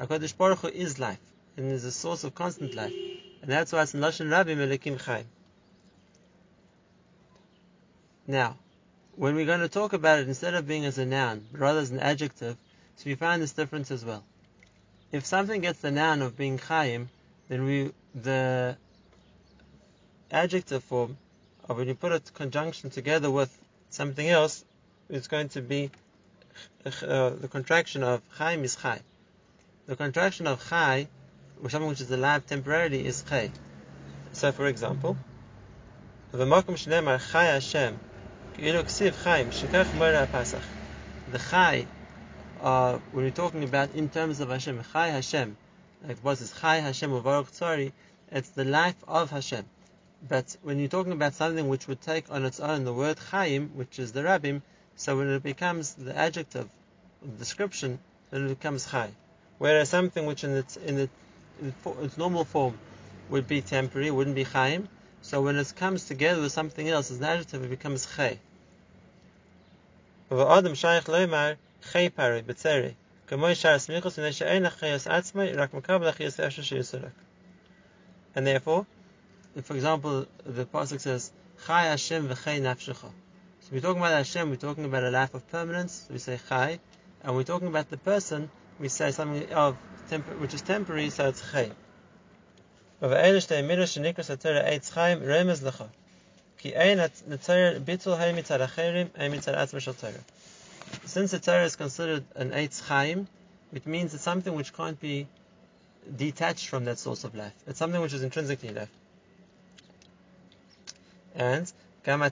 HaKadosh 0.00 0.36
Baruch 0.36 0.58
Hu 0.58 0.68
is 0.68 0.98
life, 0.98 1.20
and 1.56 1.70
is 1.70 1.84
a 1.84 1.92
source 1.92 2.24
of 2.24 2.34
constant 2.34 2.74
life. 2.74 2.94
And 3.42 3.52
that's 3.52 3.70
why 3.70 3.82
it's 3.82 3.94
in 3.94 4.00
Lashon 4.00 4.28
Rabim 4.30 4.56
elekim 4.56 5.00
chayim. 5.00 5.26
Now, 8.27 8.57
when 9.15 9.35
we're 9.35 9.45
going 9.45 9.59
to 9.59 9.69
talk 9.69 9.93
about 9.93 10.19
it, 10.19 10.27
instead 10.27 10.53
of 10.53 10.67
being 10.67 10.85
as 10.85 10.97
a 10.97 11.05
noun, 11.05 11.45
but 11.51 11.61
rather 11.61 11.79
as 11.79 11.91
an 11.91 11.99
adjective, 11.99 12.55
so 12.95 13.03
we 13.05 13.15
find 13.15 13.41
this 13.41 13.51
difference 13.51 13.91
as 13.91 14.05
well. 14.05 14.23
If 15.11 15.25
something 15.25 15.61
gets 15.61 15.79
the 15.79 15.91
noun 15.91 16.21
of 16.21 16.37
being 16.37 16.57
chayim, 16.57 17.07
then 17.49 17.65
we 17.65 17.91
the 18.15 18.77
adjective 20.31 20.83
form, 20.83 21.17
or 21.67 21.75
when 21.75 21.87
you 21.87 21.95
put 21.95 22.11
a 22.11 22.19
conjunction 22.33 22.89
together 22.89 23.29
with 23.29 23.55
something 23.89 24.27
else, 24.27 24.63
is 25.09 25.27
going 25.27 25.49
to 25.49 25.61
be 25.61 25.91
uh, 26.85 27.29
the 27.29 27.47
contraction 27.47 28.03
of 28.03 28.21
chayim 28.37 28.63
is 28.63 28.75
chay. 28.75 28.99
The 29.85 29.95
contraction 29.95 30.47
of 30.47 30.67
chay, 30.69 31.07
or 31.61 31.69
something 31.69 31.89
which 31.89 32.01
is 32.01 32.09
alive 32.09 32.47
temporarily, 32.47 33.05
is 33.05 33.23
chay. 33.27 33.51
So, 34.31 34.51
for 34.51 34.67
example, 34.67 35.17
the 36.31 36.45
makom 36.45 36.75
shneimar 36.75 37.19
chay 37.31 37.45
Hashem, 37.45 37.99
The 38.55 38.83
chay, 41.49 41.87
uh, 42.61 42.99
when 43.11 43.25
we're 43.25 43.31
talking 43.31 43.63
about 43.63 43.95
in 43.95 44.09
terms 44.09 44.39
of 44.39 44.49
Hashem, 44.49 44.83
chay 44.93 45.09
Hashem, 45.09 45.57
like 46.07 46.17
what 46.19 46.39
is 46.39 46.53
Chai 46.59 46.77
Hashem 46.77 47.09
Uvarach 47.09 47.49
Tzari, 47.51 47.91
it's 48.31 48.49
the 48.49 48.65
life 48.65 48.95
of 49.07 49.31
Hashem. 49.31 49.65
But 50.29 50.55
when 50.61 50.77
you're 50.77 50.87
talking 50.87 51.13
about 51.13 51.33
something 51.33 51.67
which 51.67 51.87
would 51.87 52.01
take 52.01 52.29
on 52.29 52.45
its 52.45 52.59
own 52.59 52.83
the 52.83 52.93
word 52.93 53.17
Chaim, 53.17 53.71
which 53.73 53.97
is 53.97 54.11
the 54.11 54.21
Rabbim, 54.21 54.61
so 54.95 55.17
when 55.17 55.29
it 55.29 55.41
becomes 55.41 55.95
the 55.95 56.15
adjective, 56.15 56.69
the 57.23 57.29
description, 57.29 57.97
then 58.29 58.45
it 58.45 58.49
becomes 58.49 58.85
Chai. 58.91 59.09
Whereas 59.57 59.89
something 59.89 60.27
which 60.27 60.43
in 60.43 60.51
its 60.51 60.77
in, 60.77 61.09
in 61.59 61.73
its 62.01 62.17
normal 62.17 62.45
form 62.45 62.77
would 63.29 63.47
be 63.47 63.61
temporary, 63.61 64.11
wouldn't 64.11 64.35
be 64.35 64.43
Chaim. 64.43 64.89
So 65.23 65.41
when 65.41 65.55
it 65.55 65.73
comes 65.75 66.05
together 66.05 66.41
with 66.41 66.51
something 66.51 66.87
else 66.87 67.09
as 67.09 67.17
an 67.17 67.23
adjective, 67.23 67.63
it 67.63 67.69
becomes 67.69 68.05
Chai. 68.15 68.39
Adam 70.29 70.75
Shaykh 70.75 71.05
Loimar 71.05 71.55
Chai 71.91 72.09
Pari 72.09 72.41
B'tzeri 72.43 72.95
and 73.31 73.41
therefore, 78.47 78.85
if, 79.55 79.65
for 79.65 79.75
example, 79.75 80.27
the 80.45 80.65
pasuk 80.65 80.99
says, 80.99 81.31
Chai 81.65 81.83
Hashem 81.83 82.27
v'chei 82.27 82.61
nafshecha. 82.61 82.95
So 82.95 83.11
we're 83.71 83.79
talking 83.79 84.01
about 84.01 84.11
Hashem, 84.11 84.49
we're 84.49 84.57
talking 84.57 84.83
about 84.83 85.03
a 85.03 85.09
life 85.09 85.33
of 85.33 85.49
permanence, 85.49 86.05
so 86.05 86.13
we 86.13 86.19
say 86.19 86.37
Chai, 86.49 86.79
and 87.23 87.35
we're 87.35 87.43
talking 87.43 87.69
about 87.69 87.89
the 87.89 87.97
person, 87.97 88.49
we 88.77 88.89
say 88.89 89.11
something 89.11 89.51
of 89.53 89.77
tempor- 90.09 90.37
which 90.39 90.53
is 90.53 90.61
temporary, 90.61 91.09
so 91.09 91.29
it's 91.29 91.41
Since 93.03 93.47
the 93.47 93.59
Torah 101.43 101.65
is 101.65 101.75
considered 101.75 102.23
an 102.37 102.51
Eitz 102.51 102.79
Chaim, 102.79 103.27
it 103.73 103.85
means 103.85 104.13
it's 104.13 104.23
something 104.23 104.55
which 104.55 104.71
can't 104.71 104.97
be 105.01 105.27
detached 106.15 106.69
from 106.69 106.85
that 106.85 106.97
source 106.97 107.25
of 107.25 107.35
life. 107.35 107.51
It's 107.67 107.77
something 107.77 107.99
which 107.99 108.13
is 108.13 108.23
intrinsically 108.23 108.69
life. 108.69 108.87
And 111.35 111.67
the 112.05 112.31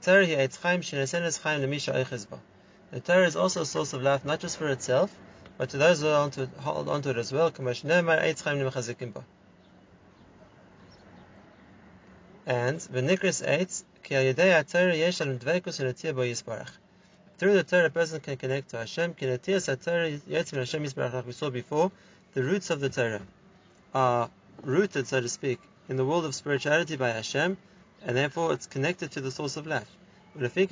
Torah 3.04 3.28
is 3.28 3.36
also 3.36 3.62
a 3.62 3.66
source 3.66 3.92
of 3.92 4.02
life, 4.02 4.24
not 4.24 4.40
just 4.40 4.56
for 4.56 4.70
itself, 4.70 5.14
but 5.58 5.70
to 5.72 5.78
those 5.78 6.00
who 6.00 6.08
hold 6.60 6.88
on 6.88 7.02
to 7.02 7.10
it 7.10 7.18
as 7.18 7.34
well. 7.34 7.52
And 12.52 12.80
the 12.82 13.02
Nikris 13.02 13.42
8, 13.48 13.84
through 17.38 17.54
the 17.54 17.64
Torah, 17.64 17.86
a 17.86 17.90
person 17.90 18.20
can 18.20 18.36
connect 18.36 18.72
to 18.72 18.80
Hashem. 18.80 19.16
Like 19.22 19.48
we 21.26 21.32
saw 21.32 21.50
before, 21.50 21.94
the 22.34 22.44
roots 22.44 22.70
of 22.70 22.82
the 22.82 22.90
Torah 22.90 23.22
are 23.96 24.30
rooted, 24.64 25.08
so 25.08 25.22
to 25.22 25.30
speak, 25.30 25.62
in 25.88 25.96
the 25.96 26.04
world 26.04 26.26
of 26.26 26.36
spirituality 26.36 26.98
by 26.98 27.12
Hashem, 27.12 27.56
and 28.02 28.18
therefore 28.18 28.52
it's 28.52 28.68
connected 28.68 29.12
to 29.12 29.22
the 29.22 29.32
source 29.32 29.56
of 29.56 29.66
life. 29.66 29.88
Therefore, 30.36 30.68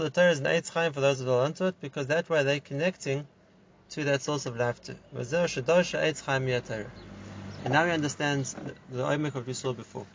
the 0.00 0.10
Torah 0.10 0.32
is 0.32 0.40
an 0.40 0.46
Eitz 0.46 0.70
Chaim 0.70 0.92
for 0.92 1.00
those 1.00 1.20
who 1.20 1.26
hold 1.26 1.44
onto 1.44 1.66
it, 1.66 1.76
because 1.80 2.08
that 2.08 2.28
way 2.28 2.42
they're 2.42 2.58
connecting 2.58 3.28
to 3.90 4.02
that 4.02 4.20
source 4.20 4.46
of 4.46 4.56
life 4.56 4.82
too. 4.82 4.96
And 7.64 7.72
now 7.72 7.84
he 7.84 7.90
understands 7.90 8.54
the 8.90 9.02
Oimek 9.02 9.34
of 9.34 9.56
saw 9.56 9.72
before. 9.72 10.06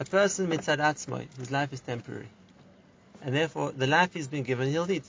A 0.00 0.04
person 0.04 0.48
mitzad 0.48 0.78
atzmai, 0.78 1.28
whose 1.36 1.52
life 1.52 1.72
is 1.72 1.80
temporary 1.80 2.28
and 3.24 3.34
therefore 3.34 3.72
the 3.72 3.86
life 3.86 4.12
he's 4.12 4.28
been 4.28 4.42
given, 4.42 4.68
he'll 4.68 4.84
lead. 4.84 5.02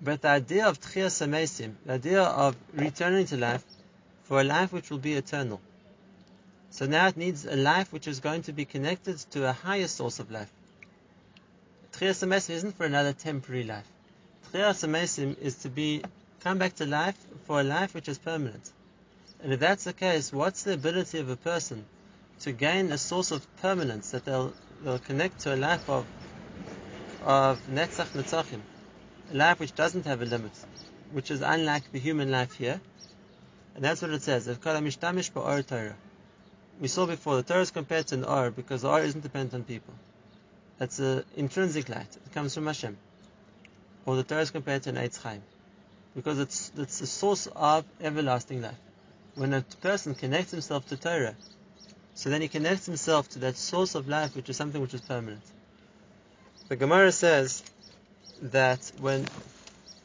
But 0.00 0.22
the 0.22 0.28
idea 0.28 0.66
of 0.66 0.80
tchias 0.80 1.20
amesim, 1.26 1.74
the 1.84 1.94
idea 1.94 2.22
of 2.22 2.56
returning 2.72 3.26
to 3.26 3.36
life 3.36 3.64
for 4.24 4.40
a 4.40 4.44
life 4.44 4.72
which 4.72 4.88
will 4.90 4.98
be 4.98 5.14
eternal. 5.14 5.60
So 6.70 6.86
now 6.86 7.08
it 7.08 7.16
needs 7.16 7.44
a 7.44 7.56
life 7.56 7.92
which 7.92 8.06
is 8.06 8.20
going 8.20 8.42
to 8.42 8.52
be 8.52 8.64
connected 8.64 9.18
to 9.32 9.48
a 9.48 9.52
higher 9.52 9.88
source 9.88 10.20
of 10.20 10.30
life. 10.30 10.50
Tchias 11.92 12.24
amesim 12.26 12.50
isn't 12.50 12.76
for 12.76 12.86
another 12.86 13.12
temporary 13.12 13.64
life. 13.64 13.88
Tchias 14.52 14.86
amesim 14.88 15.38
is 15.40 15.56
to 15.56 15.68
be 15.68 16.02
come 16.40 16.58
back 16.58 16.76
to 16.76 16.86
life 16.86 17.16
for 17.46 17.60
a 17.60 17.64
life 17.64 17.94
which 17.94 18.08
is 18.08 18.18
permanent. 18.18 18.72
And 19.42 19.52
if 19.52 19.60
that's 19.60 19.84
the 19.84 19.92
case, 19.92 20.32
what's 20.32 20.62
the 20.62 20.74
ability 20.74 21.18
of 21.18 21.28
a 21.28 21.36
person 21.36 21.84
to 22.40 22.52
gain 22.52 22.92
a 22.92 22.98
source 22.98 23.30
of 23.32 23.46
permanence 23.56 24.12
that 24.12 24.24
they'll, 24.24 24.52
they'll 24.82 24.98
connect 24.98 25.40
to 25.40 25.54
a 25.54 25.56
life 25.56 25.88
of 25.90 26.06
of 27.24 27.60
Netzach 27.68 28.08
Netzachim, 28.16 28.60
a 29.32 29.36
life 29.36 29.60
which 29.60 29.74
doesn't 29.74 30.06
have 30.06 30.22
a 30.22 30.24
limit, 30.24 30.52
which 31.12 31.30
is 31.30 31.40
unlike 31.40 31.92
the 31.92 31.98
human 31.98 32.30
life 32.30 32.54
here. 32.54 32.80
And 33.74 33.84
that's 33.84 34.02
what 34.02 34.10
it 34.10 34.22
says. 34.22 34.46
We 36.80 36.88
saw 36.88 37.06
before 37.06 37.36
the 37.36 37.42
Torah 37.42 37.60
is 37.60 37.70
compared 37.70 38.08
to 38.08 38.16
an 38.16 38.24
or 38.24 38.50
because 38.50 38.82
the 38.82 38.88
or 38.90 39.00
isn't 39.00 39.20
dependent 39.20 39.54
on 39.54 39.62
people. 39.64 39.94
That's 40.78 40.98
an 40.98 41.24
intrinsic 41.36 41.88
light. 41.88 42.16
It 42.26 42.32
comes 42.32 42.54
from 42.54 42.66
Hashem. 42.66 42.96
Or 44.04 44.16
the 44.16 44.24
Torah 44.24 44.42
is 44.42 44.50
compared 44.50 44.82
to 44.82 44.90
an 44.90 44.96
Eitz 44.96 45.22
Chaim 45.22 45.42
because 46.16 46.40
it's 46.40 46.72
it's 46.76 46.98
the 46.98 47.06
source 47.06 47.46
of 47.54 47.84
everlasting 48.00 48.62
life. 48.62 48.74
When 49.34 49.52
a 49.54 49.62
person 49.80 50.14
connects 50.14 50.50
himself 50.50 50.86
to 50.88 50.96
Torah, 50.96 51.34
so 52.14 52.28
then 52.28 52.42
he 52.42 52.48
connects 52.48 52.86
himself 52.86 53.28
to 53.30 53.38
that 53.40 53.56
source 53.56 53.94
of 53.94 54.08
life, 54.08 54.36
which 54.36 54.50
is 54.50 54.56
something 54.56 54.80
which 54.80 54.94
is 54.94 55.00
permanent. 55.00 55.42
The 56.68 56.76
Gemara 56.76 57.12
says 57.12 57.62
that 58.42 58.92
when 59.00 59.26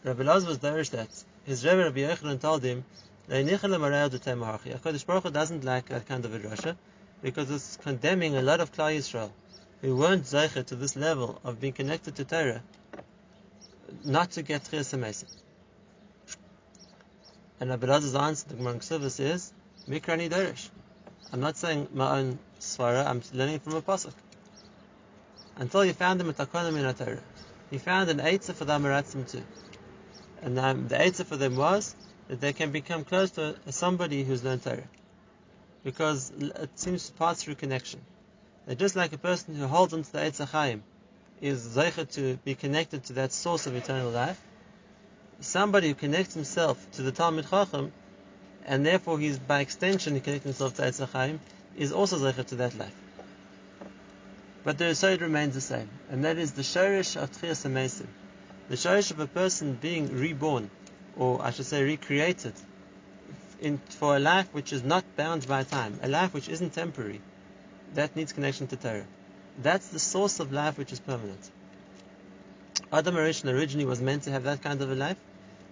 Rabbi 0.04 0.24
Laz 0.24 0.46
was 0.46 0.60
derish 0.60 0.92
that 0.92 1.10
his 1.46 1.66
Rebbe 1.66 1.84
Rabbi 1.84 2.00
Yochanan 2.00 2.40
told 2.40 2.64
him, 2.64 2.86
HaKadosh 3.30 5.06
Baruch 5.06 5.24
Hu 5.24 5.32
doesn't 5.32 5.66
like 5.66 5.90
that 5.90 6.06
kind 6.06 6.24
of 6.24 6.34
a 6.34 6.40
drasha 6.40 6.78
because 7.22 7.52
it's 7.52 7.78
condemning 7.78 8.38
a 8.38 8.42
lot 8.42 8.62
of 8.62 8.72
Klal 8.72 8.96
Yisrael 8.96 9.32
who 9.82 9.96
weren't 9.96 10.24
zeicher 10.24 10.66
to 10.66 10.76
this 10.76 10.96
level 10.96 11.40
of 11.44 11.60
being 11.60 11.74
connected 11.74 12.16
to 12.16 12.24
Torah 12.24 12.64
not 14.04 14.32
to 14.32 14.42
get 14.42 14.64
Chiyas. 14.64 15.26
And 17.60 17.70
Rabbi 17.70 17.88
answer, 17.88 18.50
to 18.50 18.56
Gemara 18.56 18.76
Ksuvas 18.76 19.20
is, 19.20 19.54
Mikrani 19.90 20.30
Derish. 20.30 20.70
I'm 21.32 21.40
not 21.40 21.58
saying 21.58 21.90
my 21.94 22.20
own 22.20 22.40
svara, 22.60 23.06
I'm 23.06 23.22
learning 23.34 23.60
from 23.60 23.76
a 23.76 23.82
pasuk 23.82 24.14
until 25.60 25.82
he 25.82 25.92
found 25.92 26.20
them 26.20 26.30
at 26.30 26.38
Takonim 26.38 26.78
in 26.78 26.94
Torah. 26.94 27.20
He 27.70 27.78
found 27.78 28.10
an 28.10 28.20
Eitzah 28.20 28.54
for 28.54 28.66
the 28.66 28.74
Amaratzim 28.74 29.30
too. 29.30 29.44
And 30.42 30.58
um, 30.60 30.88
the 30.88 30.96
Eitzah 30.96 31.26
for 31.26 31.36
them 31.36 31.56
was 31.56 31.96
that 32.28 32.40
they 32.40 32.54
can 32.54 32.72
become 32.72 33.04
close 33.04 33.32
to 33.32 33.56
somebody 33.70 34.24
who's 34.24 34.44
learned 34.44 34.64
Torah. 34.64 34.88
Because 35.84 36.32
it 36.40 36.70
seems 36.76 37.08
to 37.08 37.14
pass 37.14 37.42
through 37.42 37.56
connection. 37.56 38.02
That 38.66 38.78
just 38.78 38.96
like 38.96 39.14
a 39.14 39.18
person 39.18 39.56
who 39.56 39.68
holds 39.68 39.94
onto 39.94 40.12
the 40.12 40.20
Eitzah 40.20 40.48
Chaim 40.48 40.84
is 41.42 41.66
zeicher 41.68 42.10
to 42.14 42.38
be 42.38 42.56
connected 42.56 43.04
to 43.06 43.14
that 43.14 43.32
source 43.32 43.68
of 43.68 43.76
eternal 43.76 44.12
life, 44.12 44.42
somebody 45.40 45.90
who 45.90 45.96
connects 45.96 46.34
himself 46.34 46.86
to 46.94 47.02
the 47.02 47.12
Talmud 47.12 47.50
Chacham, 47.50 47.92
and 48.66 48.86
therefore 48.86 49.20
he's 49.20 49.40
by 49.40 49.62
extension 49.62 50.16
he 50.16 50.20
connects 50.20 50.46
himself 50.46 50.76
to 50.76 50.82
Eitzah 50.84 51.10
Chaim, 51.10 51.40
is 51.76 51.92
also 51.92 52.18
zeicher 52.18 52.46
to 52.48 52.56
that 52.56 52.78
life. 52.78 52.96
But 54.64 54.78
the 54.78 54.86
Yisod 54.86 55.22
remains 55.22 55.54
the 55.54 55.62
same, 55.62 55.90
and 56.10 56.26
that 56.26 56.38
is 56.38 56.54
the 56.54 56.64
Shorish 56.64 57.22
of 57.22 57.32
Tchias 57.32 57.66
HaMesim. 57.66 58.08
The 58.70 58.76
Shorish 58.76 59.12
of 59.12 59.20
a 59.20 59.28
person 59.28 59.74
being 59.74 60.18
reborn 60.18 60.70
or 61.18 61.42
I 61.44 61.52
should 61.52 61.66
say 61.66 61.84
recreated, 61.84 62.54
in, 63.60 63.80
for 63.90 64.16
a 64.16 64.20
life 64.20 64.48
which 64.54 64.72
is 64.72 64.84
not 64.84 65.04
bound 65.16 65.48
by 65.48 65.64
time, 65.64 66.00
a 66.04 66.08
life 66.08 66.34
which 66.34 66.48
isn't 66.48 66.74
temporary, 66.74 67.22
that 67.96 68.16
needs 68.16 68.34
connection 68.34 68.68
to 68.68 68.76
Torah. 68.76 69.06
That's 69.62 69.88
the 69.88 70.00
source 70.00 70.40
of 70.40 70.52
life 70.52 70.78
which 70.78 70.92
is 70.92 71.00
permanent. 71.00 71.50
Adam 72.92 73.16
Arishon 73.16 73.54
originally 73.54 73.86
was 73.86 74.02
meant 74.02 74.24
to 74.24 74.32
have 74.32 74.44
that 74.44 74.62
kind 74.62 74.82
of 74.82 74.92
a 74.92 74.96
life. 74.96 75.18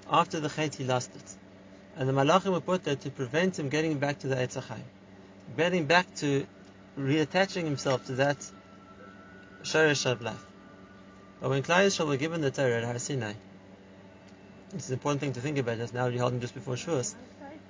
After 0.09 0.39
the 0.39 0.49
Chet, 0.49 0.75
he 0.75 0.83
lost 0.83 1.15
it. 1.15 1.35
And 1.95 2.09
the 2.09 2.13
Malachim 2.13 2.51
were 2.51 2.59
put 2.59 2.83
there 2.83 2.97
to 2.97 3.09
prevent 3.09 3.57
him 3.57 3.69
getting 3.69 3.97
back 3.99 4.19
to 4.19 4.27
the 4.27 4.35
Eitz 4.35 4.61
getting 5.55 5.85
back 5.85 6.13
to 6.15 6.45
reattaching 6.99 7.63
himself 7.63 8.05
to 8.07 8.13
that 8.15 8.37
Shorish 9.63 10.05
of 10.05 10.21
life. 10.21 10.45
But 11.39 11.49
when 11.49 11.63
Klal 11.63 11.85
Yisrael 11.85 12.07
were 12.07 12.17
given 12.17 12.41
the 12.41 12.51
Torah 12.51 12.77
at 12.77 12.83
Har 12.83 12.99
Sinai, 12.99 13.33
it's 14.73 14.87
an 14.89 14.93
important 14.93 15.21
thing 15.21 15.33
to 15.33 15.41
think 15.41 15.57
about, 15.57 15.77
just 15.77 15.93
now 15.93 16.07
you're 16.07 16.21
holding 16.21 16.41
just 16.41 16.53
before 16.53 16.75
Shavuos. 16.75 17.15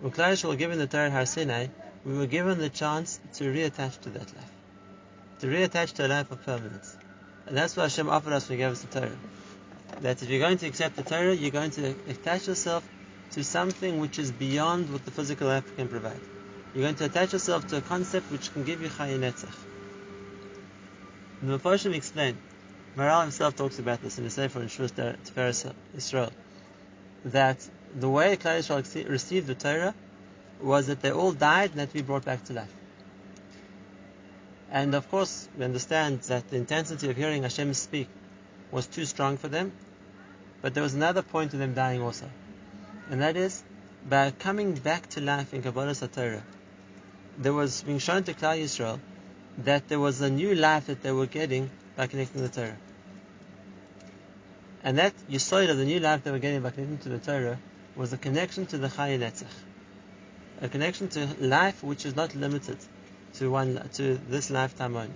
When 0.01 0.11
Klal 0.11 0.33
Yisrael 0.33 0.49
were 0.49 0.55
given 0.55 0.79
the 0.79 0.87
Torah 0.87 1.05
at 1.05 1.11
Har 1.11 1.25
Sinai, 1.25 1.67
we 2.03 2.17
were 2.17 2.27
given 2.27 2.57
the 2.57 2.69
chance 2.69 3.19
to 3.35 3.45
reattach 3.45 3.99
to 4.01 4.09
that 4.09 4.35
life. 4.35 4.51
To 5.39 5.47
reattach 5.47 5.93
to 5.93 6.07
a 6.07 6.09
life 6.09 6.31
of 6.31 6.43
permanence. 6.45 6.94
And 7.47 7.55
that's 7.55 7.75
what 7.77 7.83
Hashem 7.83 8.09
offered 8.09 8.33
us 8.33 8.49
when 8.49 8.57
He 8.57 8.63
gave 8.63 8.71
us 8.71 8.81
the 8.81 8.99
Torah. 8.99 9.17
That 10.01 10.21
if 10.21 10.29
you're 10.29 10.39
going 10.39 10.57
to 10.57 10.67
accept 10.67 10.95
the 10.95 11.03
Torah, 11.03 11.33
you're 11.33 11.51
going 11.51 11.71
to 11.71 11.95
attach 12.09 12.47
yourself 12.47 12.87
to 13.31 13.43
something 13.43 13.99
which 13.99 14.19
is 14.19 14.31
beyond 14.31 14.91
what 14.91 15.05
the 15.05 15.11
physical 15.11 15.47
life 15.47 15.75
can 15.75 15.87
provide. 15.87 16.19
You're 16.73 16.83
going 16.83 16.95
to 16.95 17.05
attach 17.05 17.33
yourself 17.33 17.67
to 17.67 17.77
a 17.77 17.81
concept 17.81 18.31
which 18.31 18.51
can 18.53 18.63
give 18.63 18.81
you 18.81 18.89
Chayin 18.89 19.19
Netzach. 19.19 19.55
The 21.41 21.57
Mephoshim 21.57 21.93
explain, 21.93 22.37
Maharal 22.97 23.21
himself 23.21 23.55
talks 23.55 23.77
about 23.79 24.01
this 24.01 24.17
in 24.17 24.23
the 24.23 24.29
Sefer 24.29 24.61
in 24.61 24.67
Shus 24.67 24.91
Tiferes 24.91 25.71
Israel, 25.95 26.31
that 27.25 27.57
the 27.93 28.09
way 28.09 28.35
Klal 28.37 28.59
Yisrael 28.59 29.09
received 29.09 29.47
the 29.47 29.55
Torah 29.55 29.93
was 30.61 30.87
that 30.87 31.01
they 31.01 31.11
all 31.11 31.31
died 31.31 31.71
and 31.75 31.87
to 31.87 31.93
be 31.93 32.01
brought 32.01 32.25
back 32.25 32.43
to 32.45 32.53
life. 32.53 32.73
And 34.71 34.95
of 34.95 35.09
course, 35.09 35.47
we 35.57 35.63
understand 35.63 36.21
that 36.21 36.49
the 36.49 36.57
intensity 36.57 37.09
of 37.09 37.17
hearing 37.17 37.43
Hashem 37.43 37.73
speak 37.73 38.07
was 38.71 38.87
too 38.87 39.05
strong 39.05 39.37
for 39.37 39.47
them, 39.47 39.71
but 40.61 40.73
there 40.73 40.83
was 40.83 40.93
another 40.93 41.21
point 41.21 41.51
to 41.51 41.57
them 41.57 41.73
dying 41.73 42.01
also. 42.01 42.29
And 43.09 43.21
that 43.21 43.37
is, 43.37 43.63
by 44.09 44.31
coming 44.31 44.73
back 44.73 45.07
to 45.09 45.21
life 45.21 45.53
in 45.53 45.61
Kabbalah 45.61 45.93
Torah, 45.93 46.43
there 47.37 47.53
was 47.53 47.83
being 47.83 47.99
shown 47.99 48.23
to 48.23 48.33
Klal 48.33 48.61
Yisrael 48.61 48.99
that 49.59 49.87
there 49.87 49.99
was 49.99 50.21
a 50.21 50.29
new 50.29 50.55
life 50.55 50.87
that 50.87 51.01
they 51.01 51.11
were 51.11 51.25
getting 51.25 51.69
by 51.95 52.07
connecting 52.07 52.41
to 52.41 52.47
the 52.47 52.53
Torah. 52.53 52.77
And 54.83 54.97
that 54.97 55.13
Yisoid 55.29 55.69
of 55.69 55.77
the 55.77 55.85
new 55.85 55.99
life 55.99 56.23
they 56.23 56.31
were 56.31 56.39
getting 56.39 56.61
by 56.61 56.71
connecting 56.71 56.97
to 56.99 57.09
the 57.09 57.19
Torah 57.19 57.59
was 57.95 58.13
a 58.13 58.17
connection 58.17 58.65
to 58.67 58.77
the 58.77 58.87
Chayin 58.87 59.19
Netzach. 59.19 59.45
A 60.61 60.69
connection 60.69 61.07
to 61.09 61.27
life 61.39 61.83
which 61.83 62.05
is 62.05 62.15
not 62.15 62.35
limited 62.35 62.77
to 63.37 63.49
one 63.49 63.89
to 63.93 64.15
this 64.29 64.49
lifetime 64.49 64.95
only. 64.95 65.13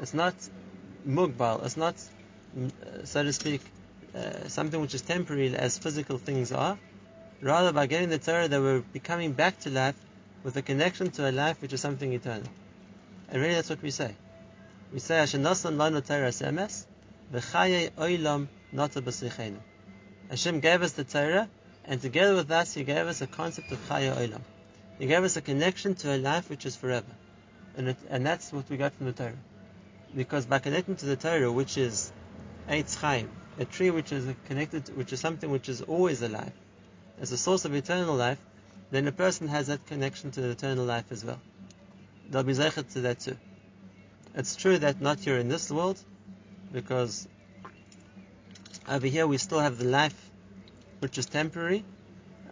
It's 0.00 0.14
not 0.14 0.34
mugbal. 1.06 1.64
It's 1.64 1.76
not, 1.76 1.94
so 3.04 3.22
to 3.22 3.32
speak, 3.32 3.60
uh, 4.14 4.48
something 4.48 4.80
which 4.80 4.94
is 4.94 5.02
temporary 5.02 5.54
as 5.56 5.78
physical 5.78 6.18
things 6.18 6.52
are. 6.52 6.78
Rather, 7.40 7.72
by 7.72 7.86
getting 7.86 8.10
the 8.10 8.18
Torah, 8.18 8.48
they 8.48 8.58
were 8.58 8.80
becoming 8.92 9.32
back 9.32 9.58
to 9.60 9.70
life 9.70 9.96
with 10.42 10.56
a 10.56 10.62
connection 10.62 11.10
to 11.10 11.28
a 11.28 11.32
life 11.32 11.60
which 11.60 11.72
is 11.72 11.80
something 11.80 12.12
eternal. 12.12 12.48
And 13.28 13.42
really, 13.42 13.54
that's 13.54 13.70
what 13.70 13.82
we 13.82 13.90
say. 13.90 14.14
We 14.92 15.00
say, 15.00 15.16
"Ashanasan 15.16 15.76
lanu 15.76 16.06
Torah 16.06 16.28
semes 16.28 16.86
v'chaye 17.32 17.90
oilam 17.92 18.46
nata 18.72 19.02
b'sichenu." 19.02 19.58
Hashem 20.30 20.60
gave 20.60 20.82
us 20.82 20.92
the 20.92 21.04
Torah, 21.04 21.48
and 21.84 22.00
together 22.00 22.34
with 22.34 22.50
us, 22.50 22.74
He 22.74 22.84
gave 22.84 23.06
us 23.06 23.20
a 23.20 23.26
concept 23.26 23.72
of 23.72 23.78
chaye 23.88 24.14
oilam. 24.14 24.40
He 24.98 25.06
gave 25.06 25.24
us 25.24 25.36
a 25.36 25.42
connection 25.42 25.94
to 25.96 26.14
a 26.14 26.18
life 26.18 26.48
which 26.48 26.64
is 26.64 26.76
forever. 26.76 27.12
And, 27.76 27.88
it, 27.88 27.96
and 28.08 28.24
that's 28.24 28.52
what 28.52 28.68
we 28.70 28.76
got 28.76 28.94
from 28.94 29.06
the 29.06 29.12
Torah. 29.12 29.32
Because 30.14 30.46
by 30.46 30.58
connecting 30.60 30.96
to 30.96 31.06
the 31.06 31.16
Torah, 31.16 31.50
which 31.50 31.76
is 31.76 32.12
Eitz 32.68 32.96
Chaim, 32.96 33.28
a 33.58 33.64
tree 33.64 33.90
which 33.90 34.12
is 34.12 34.32
connected, 34.46 34.96
which 34.96 35.12
is 35.12 35.20
something 35.20 35.50
which 35.50 35.68
is 35.68 35.82
always 35.82 36.22
alive, 36.22 36.52
as 37.20 37.32
a 37.32 37.36
source 37.36 37.64
of 37.64 37.74
eternal 37.74 38.14
life, 38.14 38.38
then 38.90 39.06
a 39.08 39.12
person 39.12 39.48
has 39.48 39.66
that 39.68 39.86
connection 39.86 40.30
to 40.32 40.40
the 40.40 40.50
eternal 40.50 40.84
life 40.84 41.10
as 41.10 41.24
well. 41.24 41.40
They'll 42.30 42.42
be 42.42 42.52
zeichet 42.52 42.92
to 42.92 43.00
that 43.02 43.20
too. 43.20 43.36
It's 44.34 44.56
true 44.56 44.78
that 44.78 45.00
not 45.00 45.20
here 45.20 45.38
in 45.38 45.48
this 45.48 45.70
world, 45.70 45.98
because 46.72 47.28
over 48.88 49.06
here 49.06 49.26
we 49.26 49.38
still 49.38 49.60
have 49.60 49.78
the 49.78 49.84
life 49.84 50.30
which 51.00 51.18
is 51.18 51.26
temporary, 51.26 51.84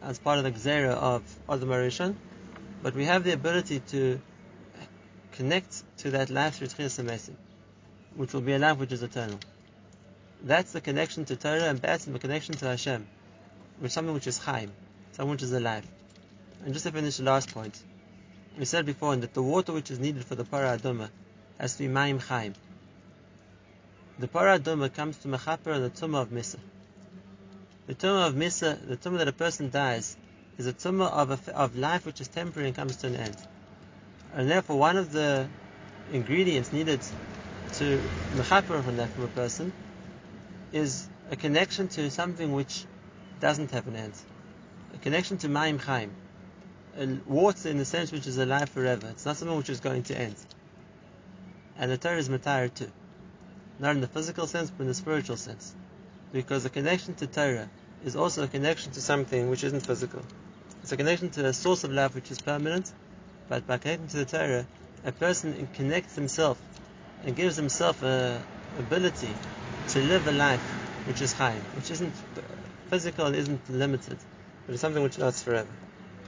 as 0.01 0.19
part 0.19 0.39
of 0.39 0.45
the 0.45 0.51
Gzera 0.51 0.91
of 0.91 1.23
Adam 1.49 2.17
but 2.83 2.95
we 2.95 3.05
have 3.05 3.23
the 3.23 3.33
ability 3.33 3.81
to 3.89 4.21
connect 5.33 5.83
to 5.99 6.11
that 6.13 6.31
life 6.31 6.57
through 6.57 6.69
Tchias 6.69 7.31
which 8.15 8.33
will 8.33 8.43
be 8.43 8.53
a 8.53 8.59
life 8.59 8.79
which 8.79 8.93
is 8.93 9.03
eternal. 9.03 9.39
That's 10.43 10.73
the 10.73 10.81
connection 10.81 11.25
to 11.27 11.37
Torah 11.37 11.65
and 11.65 11.79
that's 11.79 12.05
the 12.05 12.19
connection 12.19 12.55
to 12.57 12.67
Hashem, 12.67 13.07
which 13.81 13.93
something 13.93 14.15
which 14.15 14.27
is 14.27 14.39
Chaim, 14.39 14.73
something 15.13 15.31
which 15.31 15.43
is 15.43 15.53
alive. 15.53 15.87
And 16.65 16.73
just 16.73 16.87
to 16.87 16.93
finish 16.93 17.17
the 17.17 17.25
last 17.25 17.53
point, 17.53 17.81
we 18.59 18.65
said 18.65 18.87
before 18.87 19.17
that 19.17 19.35
the 19.35 19.43
water 19.43 19.73
which 19.73 19.91
is 19.91 19.99
needed 19.99 20.25
for 20.25 20.35
the 20.35 20.45
Parah 20.45 20.79
Adoma 20.79 21.09
has 21.59 21.75
to 21.75 21.85
be 21.85 21.89
Maim 21.89 22.19
Chaim. 22.19 22.55
The 24.19 24.29
Parah 24.29 24.61
Adoma 24.61 24.93
comes 24.93 25.17
to 25.19 25.29
Mechaper 25.29 25.75
and 25.75 25.85
the 25.85 25.91
Tumah 25.91 26.23
of 26.23 26.29
Misa. 26.29 26.59
The 27.87 27.95
Tumah 27.95 28.29
of 28.29 28.35
Misa, 28.35 28.87
the 28.87 28.97
Tumah 28.97 29.19
that 29.19 29.29
a 29.29 29.33
person 29.33 29.71
dies, 29.71 30.17
is 30.59 30.67
a 30.67 30.73
Tumah 30.73 31.11
of, 31.11 31.49
of 31.49 31.77
life 31.77 32.05
which 32.05 32.21
is 32.21 32.29
temporary 32.29 32.69
and 32.69 32.77
comes 32.77 32.97
to 32.99 33.07
an 33.07 33.17
end. 33.17 33.37
And 34.35 34.51
therefore, 34.51 34.79
one 34.79 34.97
of 34.97 35.13
the 35.13 35.49
ingredients 36.11 36.73
needed 36.73 37.01
to 37.73 38.11
Mechaper 38.35 38.83
from 38.83 38.97
that 38.97 39.11
from 39.11 39.25
a 39.25 39.29
person 39.29 39.73
is 40.73 41.09
a 41.31 41.37
connection 41.37 41.89
to 41.89 42.11
something 42.11 42.53
which 42.53 42.85
doesn't 43.41 43.71
have 43.73 43.87
an 43.89 43.97
end. 43.97 44.15
A 44.95 44.99
connection 44.99 45.39
to 45.39 45.49
Maim 45.49 45.79
Chaim 45.79 46.13
water 47.27 47.69
in 47.69 47.79
the 47.79 47.85
sense 47.85 48.13
which 48.13 48.27
is 48.27 48.39
alive 48.39 48.69
forever. 48.69 49.09
It's 49.11 49.25
not 49.25 49.37
something 49.37 49.57
which 49.57 49.71
is 49.71 49.81
going 49.81 50.03
to 50.05 50.19
end. 50.19 50.37
And 51.79 51.91
the 51.91 51.97
Torah 51.97 52.19
is 52.19 52.29
Matayr 52.29 52.73
too. 52.73 52.91
Not 53.79 53.93
in 53.93 54.01
the 54.01 54.07
physical 54.07 54.47
sense, 54.47 54.71
but 54.71 54.83
in 54.83 54.89
the 54.89 54.95
spiritual 54.95 55.37
sense. 55.37 55.75
Because 56.33 56.63
the 56.63 56.71
connection 56.71 57.15
to 57.15 57.27
Torah 57.27 57.69
is 58.05 58.17
also 58.17 58.45
a 58.45 58.49
connection 58.49 58.93
to 58.93 59.01
something 59.01 59.49
which 59.49 59.65
isn't 59.65 59.87
physical. 59.87 60.23
It's 60.83 60.93
a 60.93 60.97
connection 60.97 61.31
to 61.31 61.47
a 61.47 61.53
source 61.53 61.85
of 61.85 61.93
life 61.93 62.15
which 62.15 62.31
is 62.31 62.41
permanent, 62.41 62.93
but 63.53 63.67
by 63.67 63.77
connecting 63.77 64.09
to 64.09 64.17
the 64.17 64.25
Torah, 64.25 64.67
a 65.05 65.13
person 65.13 65.69
connects 65.75 66.15
himself 66.15 66.59
and 67.23 67.37
gives 67.37 67.55
himself 67.55 68.03
a 68.03 68.43
ability 68.79 69.37
to 69.89 70.01
live 70.01 70.27
a 70.27 70.33
life 70.33 70.63
which 71.05 71.21
is 71.21 71.35
high, 71.35 71.59
which 71.77 71.91
isn't 71.91 72.15
uh, 72.39 72.41
physical 72.89 73.27
and 73.27 73.37
isn't 73.37 73.61
limited, 73.69 74.17
but 74.65 74.73
it's 74.73 74.81
something 74.81 75.03
which 75.03 75.19
lasts 75.19 75.43
forever. 75.43 75.69